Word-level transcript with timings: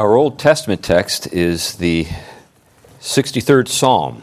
Our 0.00 0.14
Old 0.14 0.38
Testament 0.38 0.82
text 0.82 1.30
is 1.30 1.74
the 1.74 2.06
63rd 3.02 3.68
Psalm. 3.68 4.22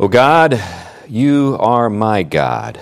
O 0.00 0.08
God, 0.08 0.58
you 1.06 1.54
are 1.60 1.90
my 1.90 2.22
God. 2.22 2.80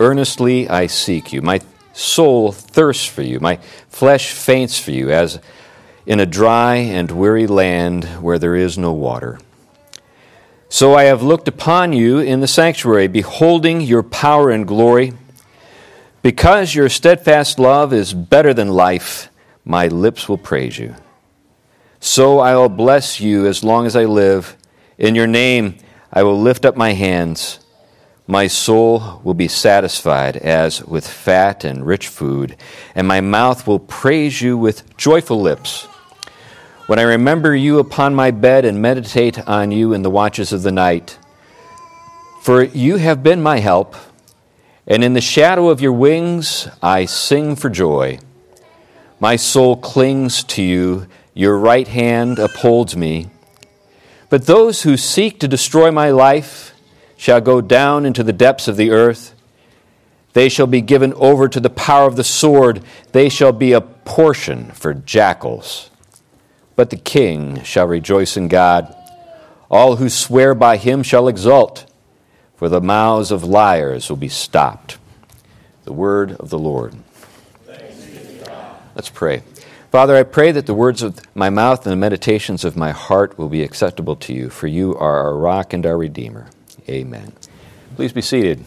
Earnestly 0.00 0.70
I 0.70 0.86
seek 0.86 1.34
you. 1.34 1.42
My 1.42 1.60
soul 1.92 2.50
thirsts 2.50 3.04
for 3.04 3.20
you. 3.20 3.40
My 3.40 3.56
flesh 3.90 4.32
faints 4.32 4.80
for 4.80 4.90
you, 4.90 5.10
as 5.10 5.38
in 6.06 6.18
a 6.18 6.24
dry 6.24 6.76
and 6.76 7.10
weary 7.10 7.46
land 7.46 8.04
where 8.22 8.38
there 8.38 8.56
is 8.56 8.78
no 8.78 8.94
water. 8.94 9.38
So 10.70 10.94
I 10.94 11.04
have 11.04 11.22
looked 11.22 11.46
upon 11.46 11.92
you 11.92 12.20
in 12.20 12.40
the 12.40 12.48
sanctuary, 12.48 13.08
beholding 13.08 13.82
your 13.82 14.02
power 14.02 14.50
and 14.50 14.66
glory. 14.66 15.12
Because 16.22 16.74
your 16.74 16.88
steadfast 16.88 17.58
love 17.58 17.92
is 17.92 18.14
better 18.14 18.54
than 18.54 18.68
life, 18.68 19.28
my 19.66 19.88
lips 19.88 20.28
will 20.28 20.38
praise 20.38 20.78
you. 20.78 20.94
So 21.98 22.38
I 22.38 22.54
will 22.54 22.68
bless 22.68 23.20
you 23.20 23.46
as 23.46 23.64
long 23.64 23.84
as 23.84 23.96
I 23.96 24.04
live. 24.04 24.56
In 24.96 25.16
your 25.16 25.26
name 25.26 25.76
I 26.12 26.22
will 26.22 26.40
lift 26.40 26.64
up 26.64 26.76
my 26.76 26.92
hands. 26.92 27.58
My 28.28 28.46
soul 28.46 29.20
will 29.24 29.34
be 29.34 29.48
satisfied 29.48 30.36
as 30.36 30.84
with 30.84 31.06
fat 31.06 31.64
and 31.64 31.84
rich 31.84 32.06
food, 32.08 32.56
and 32.94 33.06
my 33.06 33.20
mouth 33.20 33.66
will 33.66 33.80
praise 33.80 34.40
you 34.40 34.56
with 34.56 34.96
joyful 34.96 35.40
lips. 35.40 35.84
When 36.86 37.00
I 37.00 37.02
remember 37.02 37.54
you 37.54 37.80
upon 37.80 38.14
my 38.14 38.30
bed 38.30 38.64
and 38.64 38.80
meditate 38.80 39.46
on 39.48 39.72
you 39.72 39.92
in 39.92 40.02
the 40.02 40.10
watches 40.10 40.52
of 40.52 40.62
the 40.62 40.72
night, 40.72 41.18
for 42.42 42.62
you 42.62 42.96
have 42.96 43.24
been 43.24 43.42
my 43.42 43.58
help, 43.58 43.96
and 44.86 45.02
in 45.02 45.14
the 45.14 45.20
shadow 45.20 45.68
of 45.68 45.80
your 45.80 45.92
wings 45.92 46.68
I 46.80 47.04
sing 47.06 47.56
for 47.56 47.68
joy. 47.68 48.20
My 49.18 49.36
soul 49.36 49.76
clings 49.76 50.44
to 50.44 50.62
you, 50.62 51.06
your 51.32 51.58
right 51.58 51.88
hand 51.88 52.38
upholds 52.38 52.96
me. 52.96 53.28
But 54.28 54.46
those 54.46 54.82
who 54.82 54.96
seek 54.96 55.40
to 55.40 55.48
destroy 55.48 55.90
my 55.90 56.10
life 56.10 56.74
shall 57.16 57.40
go 57.40 57.60
down 57.62 58.04
into 58.04 58.22
the 58.22 58.32
depths 58.32 58.68
of 58.68 58.76
the 58.76 58.90
earth. 58.90 59.34
They 60.34 60.50
shall 60.50 60.66
be 60.66 60.82
given 60.82 61.14
over 61.14 61.48
to 61.48 61.60
the 61.60 61.70
power 61.70 62.06
of 62.06 62.16
the 62.16 62.24
sword. 62.24 62.82
They 63.12 63.30
shall 63.30 63.52
be 63.52 63.72
a 63.72 63.80
portion 63.80 64.70
for 64.72 64.92
jackals. 64.92 65.90
But 66.74 66.90
the 66.90 66.98
king 66.98 67.62
shall 67.62 67.86
rejoice 67.86 68.36
in 68.36 68.48
God. 68.48 68.94
All 69.70 69.96
who 69.96 70.10
swear 70.10 70.54
by 70.54 70.76
him 70.76 71.02
shall 71.02 71.26
exult, 71.26 71.90
for 72.54 72.68
the 72.68 72.82
mouths 72.82 73.30
of 73.30 73.44
liars 73.44 74.10
will 74.10 74.16
be 74.16 74.28
stopped. 74.28 74.98
The 75.84 75.94
word 75.94 76.32
of 76.32 76.50
the 76.50 76.58
Lord. 76.58 76.94
Let's 78.96 79.10
pray. 79.10 79.42
Father, 79.92 80.16
I 80.16 80.22
pray 80.22 80.52
that 80.52 80.64
the 80.64 80.72
words 80.72 81.02
of 81.02 81.20
my 81.36 81.50
mouth 81.50 81.84
and 81.84 81.92
the 81.92 81.98
meditations 81.98 82.64
of 82.64 82.78
my 82.78 82.92
heart 82.92 83.36
will 83.36 83.50
be 83.50 83.62
acceptable 83.62 84.16
to 84.16 84.32
you, 84.32 84.48
for 84.48 84.68
you 84.68 84.96
are 84.96 85.18
our 85.18 85.36
rock 85.36 85.74
and 85.74 85.84
our 85.84 85.98
redeemer. 85.98 86.46
Amen. 86.88 87.34
Please 87.94 88.14
be 88.14 88.22
seated. 88.22 88.64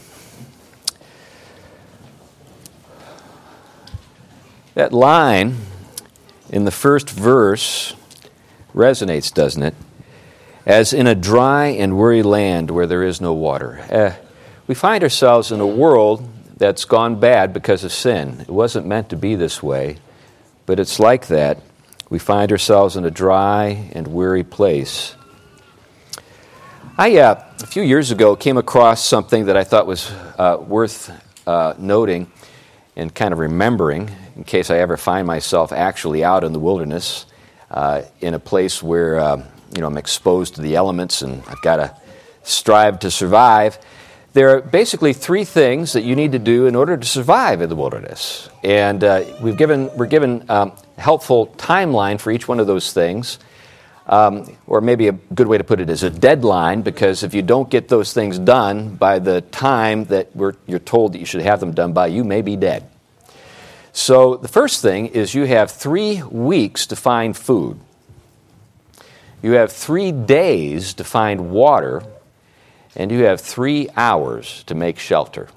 That 4.75 4.93
line 4.93 5.57
in 6.51 6.63
the 6.63 6.71
first 6.71 7.09
verse 7.09 7.95
resonates, 8.75 9.33
doesn't 9.33 9.63
it? 9.63 9.73
As 10.63 10.93
in 10.93 11.07
a 11.07 11.15
dry 11.15 11.69
and 11.69 11.97
weary 11.97 12.21
land 12.21 12.69
where 12.69 12.85
there 12.85 13.01
is 13.01 13.19
no 13.19 13.33
water. 13.33 13.79
Uh, 13.91 14.13
we 14.67 14.75
find 14.75 15.03
ourselves 15.03 15.51
in 15.51 15.59
a 15.59 15.65
world 15.65 16.29
that's 16.55 16.85
gone 16.85 17.19
bad 17.19 17.51
because 17.51 17.83
of 17.83 17.91
sin. 17.91 18.41
It 18.41 18.49
wasn't 18.49 18.85
meant 18.85 19.09
to 19.09 19.15
be 19.15 19.33
this 19.33 19.63
way 19.63 19.97
but 20.69 20.79
it's 20.79 20.99
like 20.99 21.25
that. 21.29 21.59
We 22.11 22.19
find 22.19 22.51
ourselves 22.51 22.95
in 22.95 23.03
a 23.03 23.09
dry 23.09 23.89
and 23.93 24.05
weary 24.05 24.43
place. 24.43 25.15
I, 26.95 27.17
uh, 27.17 27.43
a 27.59 27.65
few 27.65 27.81
years 27.81 28.11
ago, 28.11 28.35
came 28.35 28.55
across 28.55 29.03
something 29.03 29.47
that 29.47 29.57
I 29.57 29.63
thought 29.63 29.87
was 29.87 30.11
uh, 30.37 30.57
worth 30.63 31.09
uh, 31.47 31.73
noting 31.79 32.31
and 32.95 33.11
kind 33.15 33.33
of 33.33 33.39
remembering 33.39 34.11
in 34.35 34.43
case 34.43 34.69
I 34.69 34.77
ever 34.77 34.95
find 34.95 35.25
myself 35.25 35.71
actually 35.71 36.23
out 36.23 36.43
in 36.43 36.53
the 36.53 36.59
wilderness 36.59 37.25
uh, 37.71 38.03
in 38.21 38.35
a 38.35 38.39
place 38.39 38.83
where 38.83 39.17
uh, 39.17 39.37
you 39.73 39.81
know, 39.81 39.87
I'm 39.87 39.97
exposed 39.97 40.53
to 40.57 40.61
the 40.61 40.75
elements 40.75 41.23
and 41.23 41.41
I've 41.47 41.63
got 41.63 41.77
to 41.77 41.97
strive 42.43 42.99
to 42.99 43.09
survive 43.09 43.79
there 44.33 44.55
are 44.55 44.61
basically 44.61 45.13
three 45.13 45.43
things 45.43 45.93
that 45.93 46.03
you 46.03 46.15
need 46.15 46.33
to 46.33 46.39
do 46.39 46.67
in 46.67 46.75
order 46.75 46.95
to 46.95 47.05
survive 47.05 47.61
in 47.61 47.69
the 47.69 47.75
wilderness. 47.75 48.49
And 48.63 49.03
uh, 49.03 49.23
we've 49.41 49.57
given, 49.57 49.89
we're 49.97 50.05
given 50.05 50.45
um, 50.49 50.73
helpful 50.97 51.47
timeline 51.57 52.19
for 52.19 52.31
each 52.31 52.47
one 52.47 52.59
of 52.59 52.67
those 52.67 52.93
things. 52.93 53.39
Um, 54.05 54.57
or 54.65 54.81
maybe 54.81 55.07
a 55.07 55.11
good 55.11 55.45
way 55.45 55.59
to 55.59 55.63
put 55.63 55.79
it 55.79 55.89
is 55.89 56.01
a 56.01 56.09
deadline, 56.09 56.81
because 56.81 57.21
if 57.21 57.35
you 57.35 57.43
don't 57.43 57.69
get 57.69 57.89
those 57.89 58.11
things 58.11 58.39
done 58.39 58.95
by 58.95 59.19
the 59.19 59.41
time 59.41 60.05
that 60.05 60.29
you're 60.35 60.79
told 60.79 61.13
that 61.13 61.19
you 61.19 61.25
should 61.25 61.41
have 61.41 61.59
them 61.59 61.73
done 61.73 61.93
by, 61.93 62.07
you 62.07 62.23
may 62.23 62.41
be 62.41 62.55
dead. 62.55 62.89
So 63.93 64.35
the 64.35 64.47
first 64.47 64.81
thing 64.81 65.07
is 65.07 65.35
you 65.35 65.45
have 65.45 65.69
three 65.69 66.23
weeks 66.23 66.87
to 66.87 66.95
find 66.95 67.37
food. 67.37 67.79
You 69.43 69.53
have 69.53 69.71
three 69.71 70.11
days 70.11 70.95
to 70.95 71.03
find 71.03 71.51
water 71.51 72.03
and 72.95 73.11
you 73.11 73.23
have 73.25 73.41
three 73.41 73.89
hours 73.95 74.63
to 74.63 74.75
make 74.75 74.99
shelter. 74.99 75.47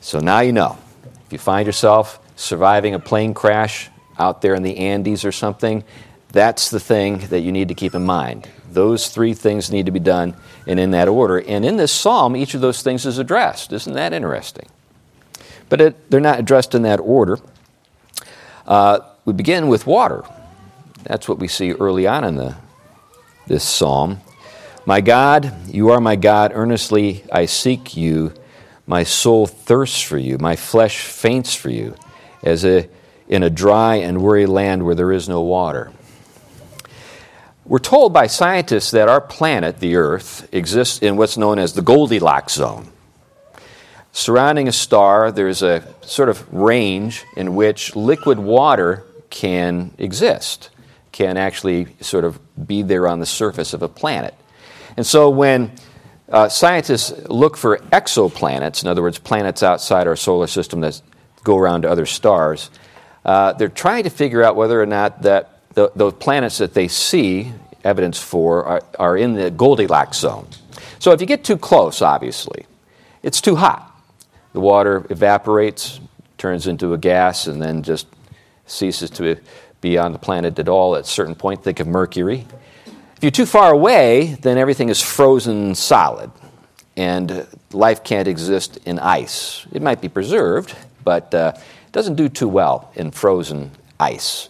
So 0.00 0.18
now 0.18 0.40
you 0.40 0.52
know. 0.52 0.78
If 1.26 1.32
you 1.32 1.38
find 1.38 1.66
yourself 1.66 2.18
surviving 2.36 2.94
a 2.94 2.98
plane 2.98 3.34
crash 3.34 3.88
out 4.18 4.42
there 4.42 4.54
in 4.54 4.62
the 4.62 4.78
Andes 4.78 5.24
or 5.24 5.32
something, 5.32 5.84
that's 6.32 6.70
the 6.70 6.80
thing 6.80 7.18
that 7.28 7.40
you 7.40 7.52
need 7.52 7.68
to 7.68 7.74
keep 7.74 7.94
in 7.94 8.04
mind. 8.04 8.48
Those 8.70 9.08
three 9.08 9.34
things 9.34 9.70
need 9.70 9.86
to 9.86 9.92
be 9.92 10.00
done, 10.00 10.34
and 10.66 10.78
in 10.78 10.92
that 10.92 11.08
order. 11.08 11.40
And 11.40 11.64
in 11.64 11.76
this 11.76 11.92
psalm, 11.92 12.36
each 12.36 12.54
of 12.54 12.60
those 12.60 12.82
things 12.82 13.04
is 13.04 13.18
addressed. 13.18 13.72
Isn't 13.72 13.94
that 13.94 14.12
interesting? 14.12 14.68
But 15.68 15.80
it, 15.80 16.10
they're 16.10 16.20
not 16.20 16.38
addressed 16.38 16.74
in 16.74 16.82
that 16.82 17.00
order. 17.00 17.38
Uh, 18.66 19.00
we 19.24 19.32
begin 19.32 19.68
with 19.68 19.86
water. 19.86 20.24
That's 21.02 21.28
what 21.28 21.38
we 21.38 21.48
see 21.48 21.72
early 21.72 22.06
on 22.06 22.24
in 22.24 22.36
the, 22.36 22.56
this 23.46 23.64
psalm. 23.64 24.20
My 24.90 25.00
God, 25.00 25.52
you 25.68 25.90
are 25.90 26.00
my 26.00 26.16
God. 26.16 26.50
Earnestly 26.52 27.22
I 27.30 27.46
seek 27.46 27.96
you. 27.96 28.34
My 28.88 29.04
soul 29.04 29.46
thirsts 29.46 30.02
for 30.02 30.18
you. 30.18 30.36
My 30.38 30.56
flesh 30.56 31.02
faints 31.02 31.54
for 31.54 31.70
you, 31.70 31.94
as 32.42 32.64
a, 32.64 32.88
in 33.28 33.44
a 33.44 33.50
dry 33.50 33.94
and 33.98 34.20
weary 34.20 34.46
land 34.46 34.84
where 34.84 34.96
there 34.96 35.12
is 35.12 35.28
no 35.28 35.42
water. 35.42 35.92
We're 37.64 37.78
told 37.78 38.12
by 38.12 38.26
scientists 38.26 38.90
that 38.90 39.08
our 39.08 39.20
planet, 39.20 39.78
the 39.78 39.94
Earth, 39.94 40.52
exists 40.52 41.00
in 41.00 41.16
what's 41.16 41.36
known 41.36 41.60
as 41.60 41.74
the 41.74 41.82
Goldilocks 41.82 42.54
zone. 42.54 42.90
Surrounding 44.10 44.66
a 44.66 44.72
star, 44.72 45.30
there's 45.30 45.62
a 45.62 45.84
sort 46.00 46.28
of 46.28 46.52
range 46.52 47.24
in 47.36 47.54
which 47.54 47.94
liquid 47.94 48.40
water 48.40 49.04
can 49.30 49.94
exist, 49.98 50.68
can 51.12 51.36
actually 51.36 51.86
sort 52.00 52.24
of 52.24 52.40
be 52.66 52.82
there 52.82 53.06
on 53.06 53.20
the 53.20 53.26
surface 53.26 53.72
of 53.72 53.82
a 53.82 53.88
planet. 53.88 54.34
And 54.96 55.06
so 55.06 55.30
when 55.30 55.72
uh, 56.28 56.48
scientists 56.48 57.28
look 57.28 57.56
for 57.56 57.78
exoplanets, 57.78 58.82
in 58.82 58.88
other 58.88 59.02
words, 59.02 59.18
planets 59.18 59.62
outside 59.62 60.06
our 60.06 60.16
solar 60.16 60.46
system 60.46 60.80
that 60.80 61.00
go 61.44 61.56
around 61.56 61.82
to 61.82 61.90
other 61.90 62.06
stars, 62.06 62.70
uh, 63.24 63.52
they're 63.54 63.68
trying 63.68 64.04
to 64.04 64.10
figure 64.10 64.42
out 64.42 64.56
whether 64.56 64.80
or 64.80 64.86
not 64.86 65.22
that 65.22 65.60
the, 65.74 65.90
those 65.94 66.14
planets 66.14 66.58
that 66.58 66.74
they 66.74 66.88
see 66.88 67.52
evidence 67.84 68.20
for 68.20 68.64
are, 68.64 68.82
are 68.98 69.16
in 69.16 69.34
the 69.34 69.50
Goldilocks 69.50 70.18
zone. 70.18 70.46
So 70.98 71.12
if 71.12 71.20
you 71.20 71.26
get 71.26 71.44
too 71.44 71.56
close, 71.56 72.02
obviously, 72.02 72.66
it's 73.22 73.40
too 73.40 73.56
hot. 73.56 73.86
The 74.52 74.60
water 74.60 75.06
evaporates, 75.10 76.00
turns 76.38 76.66
into 76.66 76.94
a 76.94 76.98
gas, 76.98 77.46
and 77.46 77.60
then 77.60 77.82
just 77.82 78.06
ceases 78.66 79.10
to 79.10 79.36
be 79.80 79.98
on 79.98 80.12
the 80.12 80.18
planet 80.18 80.58
at 80.58 80.68
all 80.68 80.96
at 80.96 81.02
a 81.02 81.06
certain 81.06 81.34
point. 81.34 81.62
Think 81.62 81.80
of 81.80 81.86
Mercury. 81.86 82.46
If 83.20 83.24
you're 83.24 83.32
too 83.32 83.44
far 83.44 83.70
away, 83.70 84.38
then 84.40 84.56
everything 84.56 84.88
is 84.88 85.02
frozen 85.02 85.74
solid, 85.74 86.30
and 86.96 87.46
life 87.70 88.02
can't 88.02 88.26
exist 88.26 88.78
in 88.86 88.98
ice. 88.98 89.66
It 89.72 89.82
might 89.82 90.00
be 90.00 90.08
preserved, 90.08 90.74
but 91.04 91.34
uh, 91.34 91.52
it 91.54 91.92
doesn't 91.92 92.14
do 92.14 92.30
too 92.30 92.48
well 92.48 92.90
in 92.96 93.10
frozen 93.10 93.72
ice. 94.00 94.48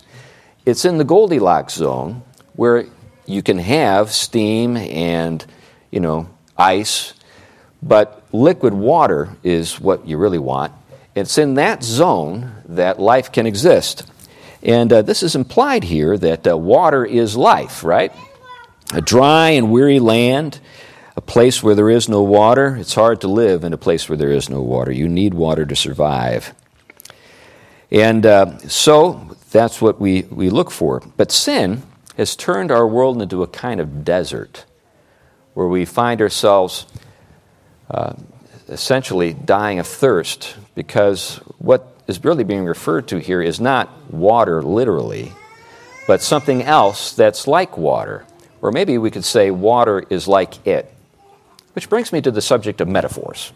It's 0.65 0.85
in 0.85 0.99
the 0.99 1.05
Goldilocks 1.05 1.75
zone 1.75 2.23
where 2.55 2.87
you 3.27 3.43
can 3.43 3.59
have 3.59 4.13
steam 4.13 4.77
and, 4.77 5.45
you 5.91 5.99
know, 5.99 6.29
ice, 6.57 7.15
but 7.83 8.23
liquid 8.31 8.73
water 8.73 9.31
is 9.43 9.81
what 9.81 10.07
you 10.07 10.17
really 10.17 10.39
want. 10.39 10.73
It's 11.17 11.39
in 11.39 11.55
that 11.55 11.83
zone 11.83 12.53
that 12.67 13.01
life 13.01 13.33
can 13.33 13.49
exist. 13.49 14.07
And 14.63 14.93
uh, 14.93 15.03
this 15.03 15.25
is 15.25 15.35
implied 15.35 15.83
here 15.83 16.17
that 16.19 16.47
uh, 16.47 16.57
water 16.57 17.05
is 17.05 17.37
life, 17.37 17.83
right? 17.83 18.13
A 18.93 19.01
dry 19.01 19.51
and 19.51 19.71
weary 19.71 19.99
land, 20.01 20.61
a 21.17 21.21
place 21.21 21.63
where 21.63 21.75
there 21.75 21.91
is 21.91 22.09
no 22.09 22.23
water. 22.23 22.77
It's 22.77 22.95
hard 22.95 23.21
to 23.23 23.29
live 23.29 23.65
in 23.65 23.73
a 23.73 23.79
place 23.79 24.09
where 24.09 24.17
there 24.17 24.33
is 24.33 24.49
no 24.49 24.63
water. 24.63 24.93
You 24.93 25.09
need 25.09 25.35
water 25.35 25.65
to 25.67 25.77
survive. 25.77 26.55
And 27.91 28.25
uh, 28.25 28.59
so, 28.61 29.37
that's 29.51 29.83
what 29.83 30.01
we, 30.01 30.23
we 30.23 30.49
look 30.49 30.71
for. 30.71 31.01
But 31.17 31.33
sin 31.33 31.83
has 32.17 32.37
turned 32.37 32.71
our 32.71 32.87
world 32.87 33.21
into 33.21 33.43
a 33.43 33.49
kind 33.49 33.81
of 33.81 34.05
desert 34.05 34.65
where 35.55 35.67
we 35.67 35.85
find 35.85 36.21
ourselves 36.21 36.87
uh, 37.91 38.15
essentially 38.69 39.35
dying 39.35 39.79
of 39.81 39.87
thirst 39.87 40.57
because 40.75 41.37
what 41.59 41.97
is 42.07 42.25
really 42.25 42.45
being 42.45 42.65
referred 42.65 43.09
to 43.09 43.19
here 43.19 43.43
is 43.43 43.61
not 43.61 44.11
water 44.13 44.63
literally, 44.63 45.33
but 46.07 46.23
something 46.23 46.63
else 46.63 47.13
that's 47.13 47.47
like 47.47 47.77
water. 47.77 48.25
Or 48.63 48.71
maybe 48.73 48.99
we 48.99 49.11
could 49.11 49.25
say 49.25 49.51
water 49.51 50.05
is 50.11 50.29
like 50.29 50.67
it. 50.67 50.93
Which 51.73 51.89
brings 51.89 52.13
me 52.13 52.21
to 52.21 52.31
the 52.31 52.43
subject 52.43 52.81
of 52.81 52.89
metaphors. 52.89 53.53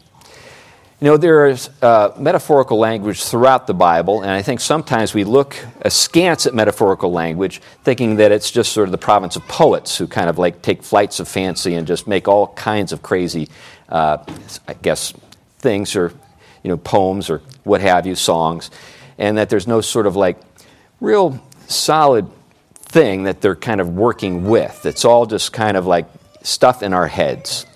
You 1.01 1.11
know, 1.11 1.17
there 1.17 1.49
is 1.49 1.69
uh, 1.83 2.13
metaphorical 2.17 2.79
language 2.79 3.25
throughout 3.25 3.67
the 3.67 3.75
Bible, 3.75 4.23
and 4.23 4.31
I 4.31 4.43
think 4.43 4.61
sometimes 4.61 5.13
we 5.13 5.25
look 5.25 5.57
askance 5.83 6.47
at 6.47 6.55
metaphorical 6.55 7.13
language, 7.13 7.61
thinking 7.83 8.17
that 8.17 8.31
it's 8.31 8.51
just 8.51 8.73
sort 8.73 8.89
of 8.89 8.93
the 8.93 8.99
province 8.99 9.35
of 9.37 9.47
poets 9.49 9.99
who 9.99 10.07
kind 10.07 10.31
of 10.31 10.39
like 10.39 10.63
take 10.63 10.83
flights 10.83 11.19
of 11.19 11.29
fancy 11.29 11.75
and 11.75 11.87
just 11.87 12.07
make 12.07 12.29
all 12.29 12.47
kinds 12.55 12.93
of 12.93 13.03
crazy, 13.03 13.49
uh, 13.89 14.19
I 14.69 14.75
guess, 14.75 15.13
things 15.59 15.97
or, 15.97 16.13
you 16.63 16.71
know, 16.71 16.77
poems 16.77 17.29
or 17.29 17.43
what 17.65 17.81
have 17.81 18.07
you, 18.07 18.15
songs, 18.15 18.71
and 19.19 19.37
that 19.37 19.51
there's 19.51 19.67
no 19.67 19.81
sort 19.81 20.07
of 20.07 20.15
like 20.15 20.39
real 21.01 21.43
solid 21.67 22.31
thing 22.95 23.25
that 23.25 23.41
they're 23.41 23.57
kind 23.57 23.81
of 23.81 23.89
working 23.97 24.45
with. 24.45 24.87
It's 24.87 25.05
all 25.05 25.27
just 25.27 25.53
kind 25.53 25.77
of 25.77 25.85
like 25.85 26.07
stuff 26.43 26.81
in 26.81 26.95
our 26.95 27.09
heads. 27.09 27.67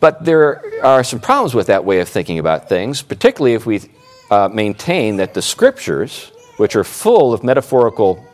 But 0.00 0.24
there 0.24 0.60
are 0.84 1.04
some 1.04 1.20
problems 1.20 1.54
with 1.54 1.68
that 1.68 1.84
way 1.84 2.00
of 2.00 2.08
thinking 2.08 2.40
about 2.40 2.68
things, 2.68 3.00
particularly 3.00 3.54
if 3.54 3.64
we 3.64 3.80
uh, 4.28 4.48
maintain 4.52 5.18
that 5.18 5.34
the 5.34 5.40
scriptures, 5.40 6.32
which 6.56 6.74
are 6.74 6.82
full 6.82 7.32
of 7.32 7.44
metaphorical 7.44 8.26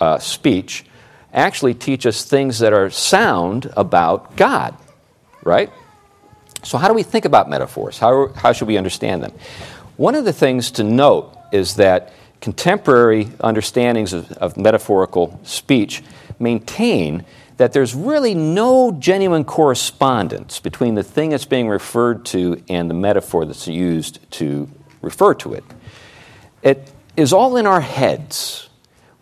uh, 0.00 0.18
speech, 0.18 0.84
actually 1.32 1.74
teach 1.74 2.04
us 2.04 2.24
things 2.24 2.58
that 2.58 2.72
are 2.72 2.90
sound 2.90 3.70
about 3.76 4.34
God, 4.34 4.76
right? 5.44 5.70
So, 6.64 6.78
how 6.78 6.88
do 6.88 6.94
we 6.94 7.04
think 7.04 7.26
about 7.26 7.48
metaphors? 7.48 7.96
How, 7.96 8.32
how 8.34 8.52
should 8.52 8.66
we 8.66 8.76
understand 8.76 9.22
them? 9.22 9.32
One 9.96 10.16
of 10.16 10.24
the 10.24 10.32
things 10.32 10.72
to 10.72 10.82
note 10.82 11.32
is 11.52 11.76
that 11.76 12.12
contemporary 12.40 13.28
understandings 13.40 14.12
of, 14.12 14.30
of 14.32 14.56
metaphorical 14.56 15.40
speech 15.42 16.02
maintain 16.38 17.24
that 17.56 17.72
there's 17.72 17.94
really 17.94 18.34
no 18.34 18.92
genuine 18.92 19.44
correspondence 19.44 20.60
between 20.60 20.94
the 20.94 21.02
thing 21.02 21.30
that's 21.30 21.44
being 21.44 21.68
referred 21.68 22.24
to 22.24 22.62
and 22.68 22.88
the 22.88 22.94
metaphor 22.94 23.44
that's 23.44 23.66
used 23.66 24.18
to 24.30 24.68
refer 25.02 25.34
to 25.34 25.54
it. 25.54 25.64
It 26.62 26.90
is 27.16 27.32
all 27.32 27.56
in 27.56 27.66
our 27.66 27.80
heads. 27.80 28.68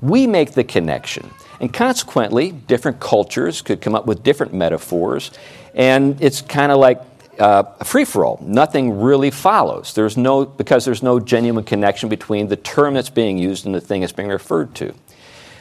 We 0.03 0.27
make 0.27 0.53
the 0.53 0.65
connection. 0.65 1.31
And 1.61 1.73
consequently, 1.73 2.53
different 2.53 3.01
cultures 3.01 3.63
could 3.63 3.81
come 3.81 3.95
up 3.95 4.05
with 4.05 4.23
different 4.23 4.53
metaphors, 4.53 5.31
and 5.75 6.21
it's 6.21 6.43
kind 6.43 6.71
of 6.71 6.79
like 6.79 7.01
uh, 7.39 7.63
free 7.85 8.05
for 8.05 8.25
all. 8.25 8.39
Nothing 8.43 9.01
really 9.01 9.31
follows. 9.31 9.95
There's 9.95 10.17
no, 10.17 10.45
because 10.45 10.85
there's 10.85 11.03
no 11.03 11.21
genuine 11.21 11.65
connection 11.65 12.09
between 12.09 12.49
the 12.49 12.57
term 12.57 12.95
that's 12.95 13.11
being 13.11 13.39
used 13.39 13.67
and 13.67 13.75
the 13.75 13.81
thing 13.81 14.01
that's 14.01 14.13
being 14.13 14.29
referred 14.29 14.75
to. 14.77 14.95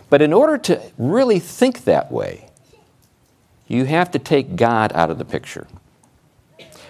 But 0.10 0.22
in 0.22 0.34
order 0.34 0.58
to 0.60 0.82
really 0.98 1.40
think 1.40 1.86
that 1.86 2.12
way, 2.12 2.50
you 3.68 3.86
have 3.86 4.12
to 4.12 4.20
take 4.20 4.56
God 4.56 4.92
out 4.94 5.10
of 5.10 5.18
the 5.18 5.26
picture. 5.26 5.68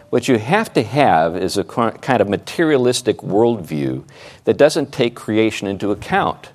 What 0.09 0.27
you 0.27 0.37
have 0.37 0.71
to 0.73 0.83
have 0.83 1.35
is 1.35 1.57
a 1.57 1.63
kind 1.63 2.21
of 2.21 2.29
materialistic 2.29 3.17
worldview 3.17 4.07
that 4.43 4.57
doesn't 4.57 4.91
take 4.93 5.15
creation 5.15 5.67
into 5.67 5.91
account. 5.91 6.49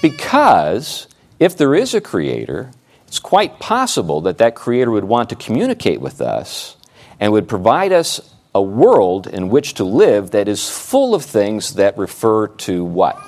Because 0.00 1.06
if 1.38 1.56
there 1.56 1.74
is 1.74 1.94
a 1.94 2.00
creator, 2.00 2.70
it's 3.06 3.18
quite 3.18 3.58
possible 3.58 4.20
that 4.22 4.38
that 4.38 4.54
creator 4.54 4.90
would 4.90 5.04
want 5.04 5.28
to 5.30 5.36
communicate 5.36 6.00
with 6.00 6.20
us 6.20 6.76
and 7.20 7.32
would 7.32 7.46
provide 7.46 7.92
us 7.92 8.34
a 8.54 8.62
world 8.62 9.26
in 9.26 9.48
which 9.50 9.74
to 9.74 9.84
live 9.84 10.32
that 10.32 10.48
is 10.48 10.68
full 10.68 11.14
of 11.14 11.24
things 11.24 11.74
that 11.74 11.96
refer 11.96 12.48
to 12.48 12.82
what? 12.82 13.20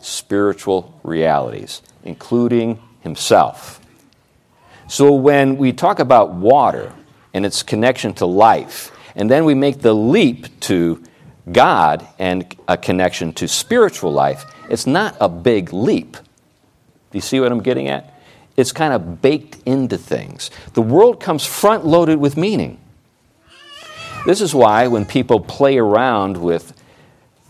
Spiritual 0.00 0.98
realities, 1.04 1.82
including 2.02 2.80
Himself. 3.02 3.80
So 4.88 5.12
when 5.12 5.56
we 5.56 5.72
talk 5.72 5.98
about 5.98 6.32
water 6.32 6.92
and 7.32 7.46
its 7.46 7.62
connection 7.62 8.14
to 8.14 8.26
life, 8.26 8.90
and 9.14 9.30
then 9.30 9.44
we 9.44 9.54
make 9.54 9.80
the 9.80 9.94
leap 9.94 10.60
to 10.60 11.02
God 11.50 12.06
and 12.18 12.54
a 12.66 12.76
connection 12.76 13.32
to 13.34 13.46
spiritual 13.46 14.12
life, 14.12 14.44
it's 14.68 14.86
not 14.86 15.16
a 15.20 15.28
big 15.28 15.72
leap. 15.72 16.12
Do 16.14 17.18
you 17.18 17.20
see 17.20 17.38
what 17.38 17.52
I'm 17.52 17.62
getting 17.62 17.88
at? 17.88 18.20
It's 18.56 18.72
kind 18.72 18.92
of 18.92 19.20
baked 19.20 19.58
into 19.66 19.98
things. 19.98 20.50
The 20.74 20.82
world 20.82 21.20
comes 21.20 21.44
front 21.46 21.86
loaded 21.86 22.18
with 22.18 22.36
meaning. 22.36 22.80
This 24.24 24.40
is 24.40 24.54
why 24.54 24.86
when 24.86 25.04
people 25.04 25.38
play 25.38 25.76
around 25.76 26.38
with 26.38 26.72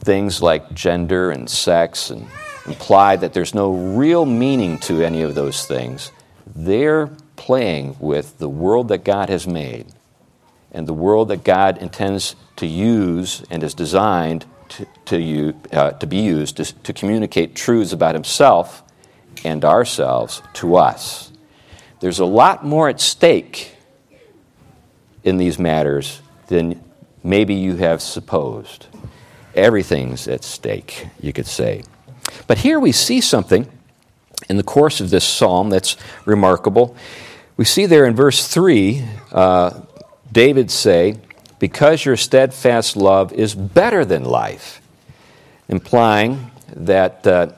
things 0.01 0.43
like 0.43 0.75
gender 0.75 1.31
and 1.31 1.49
sex 1.49 2.11
and 2.11 2.27
imply 2.67 3.15
that 3.15 3.33
there's 3.33 3.55
no 3.55 3.73
real 3.73 4.27
meaning 4.27 4.79
to 4.81 5.01
any 5.01 5.23
of 5.23 5.37
those 5.37 5.67
things, 5.67 6.11
they're 6.57 7.07
playing 7.37 7.97
with 8.01 8.39
the 8.39 8.49
world 8.49 8.89
that 8.89 9.05
God 9.05 9.29
has 9.29 9.47
made 9.47 9.87
and 10.73 10.89
the 10.89 10.93
world 10.95 11.29
that 11.29 11.45
God 11.45 11.79
intends 11.79 12.35
to 12.57 12.67
use 12.67 13.45
and 13.51 13.63
is 13.63 13.75
designed 13.75 14.45
to, 14.71 14.87
to, 15.05 15.55
uh, 15.73 15.93
to 15.93 16.07
be 16.09 16.17
used 16.17 16.57
to, 16.57 16.65
to 16.65 16.93
communicate 16.93 17.55
truths 17.55 17.93
about 17.93 18.17
Himself 18.17 18.83
and 19.45 19.65
ourselves 19.65 20.43
to 20.55 20.75
us. 20.75 21.31
There's 22.01 22.19
a 22.19 22.25
lot 22.25 22.65
more 22.65 22.89
at 22.89 23.01
stake 23.01 23.77
in 25.23 25.37
these 25.37 25.59
matters 25.59 26.21
than 26.49 26.83
maybe 27.23 27.55
you 27.55 27.77
have 27.77 28.03
supposed. 28.03 28.87
Everything's 29.55 30.29
at 30.29 30.45
stake, 30.45 31.09
you 31.21 31.33
could 31.33 31.47
say. 31.47 31.83
But 32.47 32.59
here 32.59 32.79
we 32.79 32.93
see 32.93 33.21
something 33.21 33.69
in 34.49 34.57
the 34.57 34.63
course 34.63 35.01
of 35.01 35.11
this 35.11 35.25
psalm 35.25 35.71
that's 35.71 35.97
remarkable. 36.25 36.97
We 37.57 37.65
see 37.65 37.87
there 37.87 38.05
in 38.05 38.15
verse 38.15 38.49
3, 38.49 39.05
uh, 39.33 39.81
David 40.33 40.71
say, 40.71 41.19
Because 41.59 42.05
your 42.05 42.17
steadfast 42.17 42.97
love 42.97 43.33
is 43.33 43.55
better 43.55 44.05
than 44.05 44.25
life, 44.25 44.83
implying 45.69 46.51
that 46.75 47.27
uh, 47.27 47.53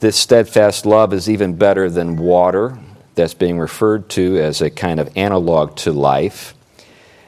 this 0.00 0.16
steadfast 0.16 0.84
love 0.84 1.12
is 1.14 1.30
even 1.30 1.56
better 1.56 1.88
than 1.88 2.16
water 2.16 2.78
that's 3.14 3.34
being 3.34 3.58
referred 3.58 4.08
to 4.10 4.38
as 4.38 4.60
a 4.60 4.70
kind 4.70 5.00
of 5.00 5.16
analog 5.16 5.76
to 5.76 5.92
life. 5.92 6.54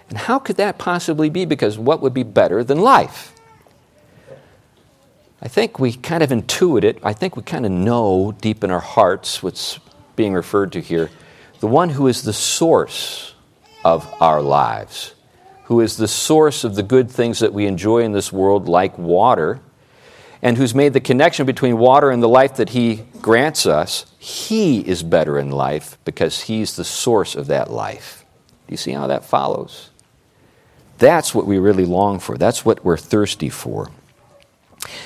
And 0.08 0.18
how 0.18 0.38
could 0.38 0.56
that 0.56 0.78
possibly 0.78 1.30
be? 1.30 1.44
Because 1.44 1.78
what 1.78 2.00
would 2.00 2.14
be 2.14 2.23
better 2.23 2.62
than 2.62 2.78
life? 2.78 3.32
I 5.40 5.49
think 5.49 5.78
we 5.78 5.92
kind 5.92 6.23
of 6.23 6.30
intuit 6.30 6.84
it. 6.84 6.99
I 7.02 7.12
think 7.12 7.37
we 7.37 7.42
kind 7.42 7.66
of 7.66 7.73
know 7.73 8.34
deep 8.40 8.64
in 8.64 8.70
our 8.70 8.80
hearts 8.80 9.42
what's 9.42 9.78
being 10.16 10.32
referred 10.32 10.73
to 10.73 10.80
here. 10.80 11.11
The 11.61 11.66
one 11.66 11.90
who 11.90 12.06
is 12.06 12.23
the 12.23 12.32
source 12.32 13.34
of 13.84 14.11
our 14.20 14.40
lives, 14.40 15.14
who 15.64 15.80
is 15.80 15.96
the 15.96 16.08
source 16.08 16.64
of 16.64 16.75
the 16.75 16.82
good 16.82 17.11
things 17.11 17.40
that 17.40 17.52
we 17.52 17.66
enjoy 17.66 18.00
in 18.04 18.12
this 18.12 18.32
world, 18.32 18.68
like 18.68 18.96
water, 18.96 19.61
and 20.40 20.56
who's 20.56 20.75
made 20.75 20.92
the 20.92 21.00
connection 21.00 21.46
between 21.46 21.78
water 21.78 22.11
and 22.11 22.23
the 22.23 22.28
life 22.28 22.56
that 22.56 22.70
he 22.70 23.04
grants 23.20 23.66
us, 23.66 24.06
he 24.18 24.80
is 24.80 25.02
better 25.02 25.38
in 25.38 25.50
life 25.50 25.99
because 26.04 26.42
he's 26.42 26.76
the 26.76 26.84
source 26.84 27.34
of 27.34 27.46
that 27.49 27.70
life. 27.70 28.25
Do 28.66 28.73
you 28.73 28.76
see 28.76 28.92
how 28.92 29.06
that 29.06 29.25
follows? 29.25 29.90
That's 30.98 31.34
what 31.34 31.46
we 31.46 31.58
really 31.58 31.84
long 31.84 32.18
for. 32.18 32.36
That's 32.36 32.64
what 32.64 32.84
we're 32.84 32.96
thirsty 32.96 33.48
for. 33.48 33.90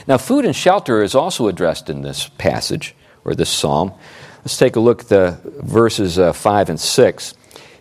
Now, 0.06 0.18
food 0.18 0.44
and 0.44 0.54
shelter 0.54 1.02
is 1.02 1.14
also 1.14 1.48
addressed 1.48 1.88
in 1.88 2.02
this 2.02 2.28
passage 2.38 2.94
or 3.24 3.34
this 3.34 3.50
psalm. 3.50 3.92
Let's 4.38 4.56
take 4.56 4.76
a 4.76 4.80
look 4.80 5.02
at 5.02 5.08
the 5.08 5.38
verses 5.60 6.18
uh, 6.18 6.32
5 6.32 6.70
and 6.70 6.80
6. 6.80 7.34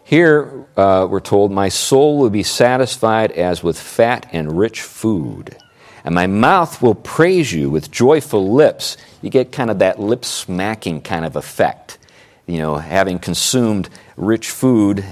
Here 0.03 0.65
uh, 0.77 1.07
we're 1.09 1.19
told, 1.19 1.51
My 1.51 1.69
soul 1.69 2.17
will 2.17 2.29
be 2.29 2.43
satisfied 2.43 3.31
as 3.33 3.61
with 3.61 3.77
fat 3.79 4.27
and 4.31 4.57
rich 4.57 4.81
food, 4.81 5.57
and 6.05 6.15
my 6.15 6.27
mouth 6.27 6.81
will 6.81 6.95
praise 6.95 7.51
you 7.51 7.69
with 7.69 7.91
joyful 7.91 8.53
lips. 8.53 8.95
You 9.21 9.29
get 9.29 9.51
kind 9.51 9.69
of 9.69 9.79
that 9.79 9.99
lip 9.99 10.23
smacking 10.23 11.01
kind 11.01 11.25
of 11.25 11.35
effect. 11.35 11.97
You 12.45 12.59
know, 12.59 12.77
having 12.77 13.19
consumed 13.19 13.89
rich 14.15 14.49
food 14.49 15.03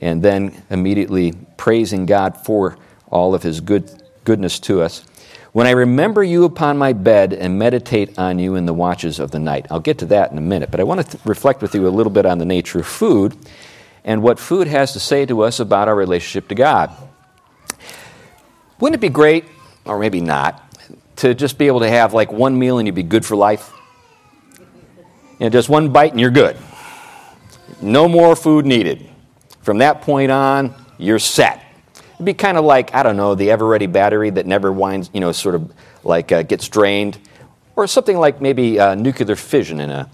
and 0.00 0.22
then 0.22 0.62
immediately 0.70 1.32
praising 1.56 2.06
God 2.06 2.36
for 2.36 2.78
all 3.10 3.34
of 3.34 3.42
his 3.42 3.60
good, 3.60 3.90
goodness 4.24 4.58
to 4.60 4.82
us. 4.82 5.04
When 5.52 5.66
I 5.66 5.70
remember 5.70 6.22
you 6.22 6.44
upon 6.44 6.76
my 6.78 6.92
bed 6.92 7.32
and 7.32 7.58
meditate 7.58 8.18
on 8.18 8.38
you 8.38 8.54
in 8.54 8.66
the 8.66 8.74
watches 8.74 9.18
of 9.18 9.30
the 9.30 9.38
night. 9.38 9.66
I'll 9.70 9.80
get 9.80 9.98
to 9.98 10.06
that 10.06 10.30
in 10.30 10.38
a 10.38 10.42
minute, 10.42 10.70
but 10.70 10.78
I 10.78 10.84
want 10.84 11.10
to 11.10 11.18
reflect 11.24 11.62
with 11.62 11.74
you 11.74 11.88
a 11.88 11.90
little 11.90 12.12
bit 12.12 12.26
on 12.26 12.38
the 12.38 12.44
nature 12.44 12.80
of 12.80 12.86
food 12.86 13.36
and 14.04 14.22
what 14.22 14.38
food 14.38 14.68
has 14.68 14.92
to 14.92 15.00
say 15.00 15.26
to 15.26 15.42
us 15.42 15.58
about 15.58 15.88
our 15.88 15.96
relationship 15.96 16.48
to 16.48 16.54
God. 16.54 16.90
Wouldn't 18.78 18.94
it 18.94 19.00
be 19.00 19.08
great, 19.08 19.46
or 19.84 19.98
maybe 19.98 20.20
not, 20.20 20.62
to 21.16 21.34
just 21.34 21.58
be 21.58 21.66
able 21.66 21.80
to 21.80 21.88
have 21.88 22.14
like 22.14 22.30
one 22.30 22.58
meal 22.58 22.78
and 22.78 22.86
you'd 22.86 22.94
be 22.94 23.02
good 23.02 23.24
for 23.26 23.34
life? 23.34 23.72
You 24.58 25.46
know, 25.46 25.48
just 25.48 25.68
one 25.68 25.90
bite 25.90 26.12
and 26.12 26.20
you're 26.20 26.30
good. 26.30 26.56
No 27.80 28.06
more 28.06 28.36
food 28.36 28.66
needed. 28.66 29.08
From 29.68 29.76
that 29.78 30.00
point 30.00 30.30
on, 30.30 30.74
you're 30.96 31.18
set. 31.18 31.62
It'd 32.14 32.24
be 32.24 32.32
kind 32.32 32.56
of 32.56 32.64
like, 32.64 32.94
I 32.94 33.02
don't 33.02 33.18
know, 33.18 33.34
the 33.34 33.48
Eveready 33.48 33.92
battery 33.92 34.30
that 34.30 34.46
never 34.46 34.72
winds, 34.72 35.10
you 35.12 35.20
know, 35.20 35.30
sort 35.30 35.54
of 35.54 35.70
like 36.02 36.32
uh, 36.32 36.42
gets 36.42 36.70
drained. 36.70 37.18
Or 37.76 37.86
something 37.86 38.16
like 38.16 38.40
maybe 38.40 38.80
uh, 38.80 38.94
nuclear 38.94 39.36
fission 39.36 39.80
in 39.80 39.90
a, 39.90 40.10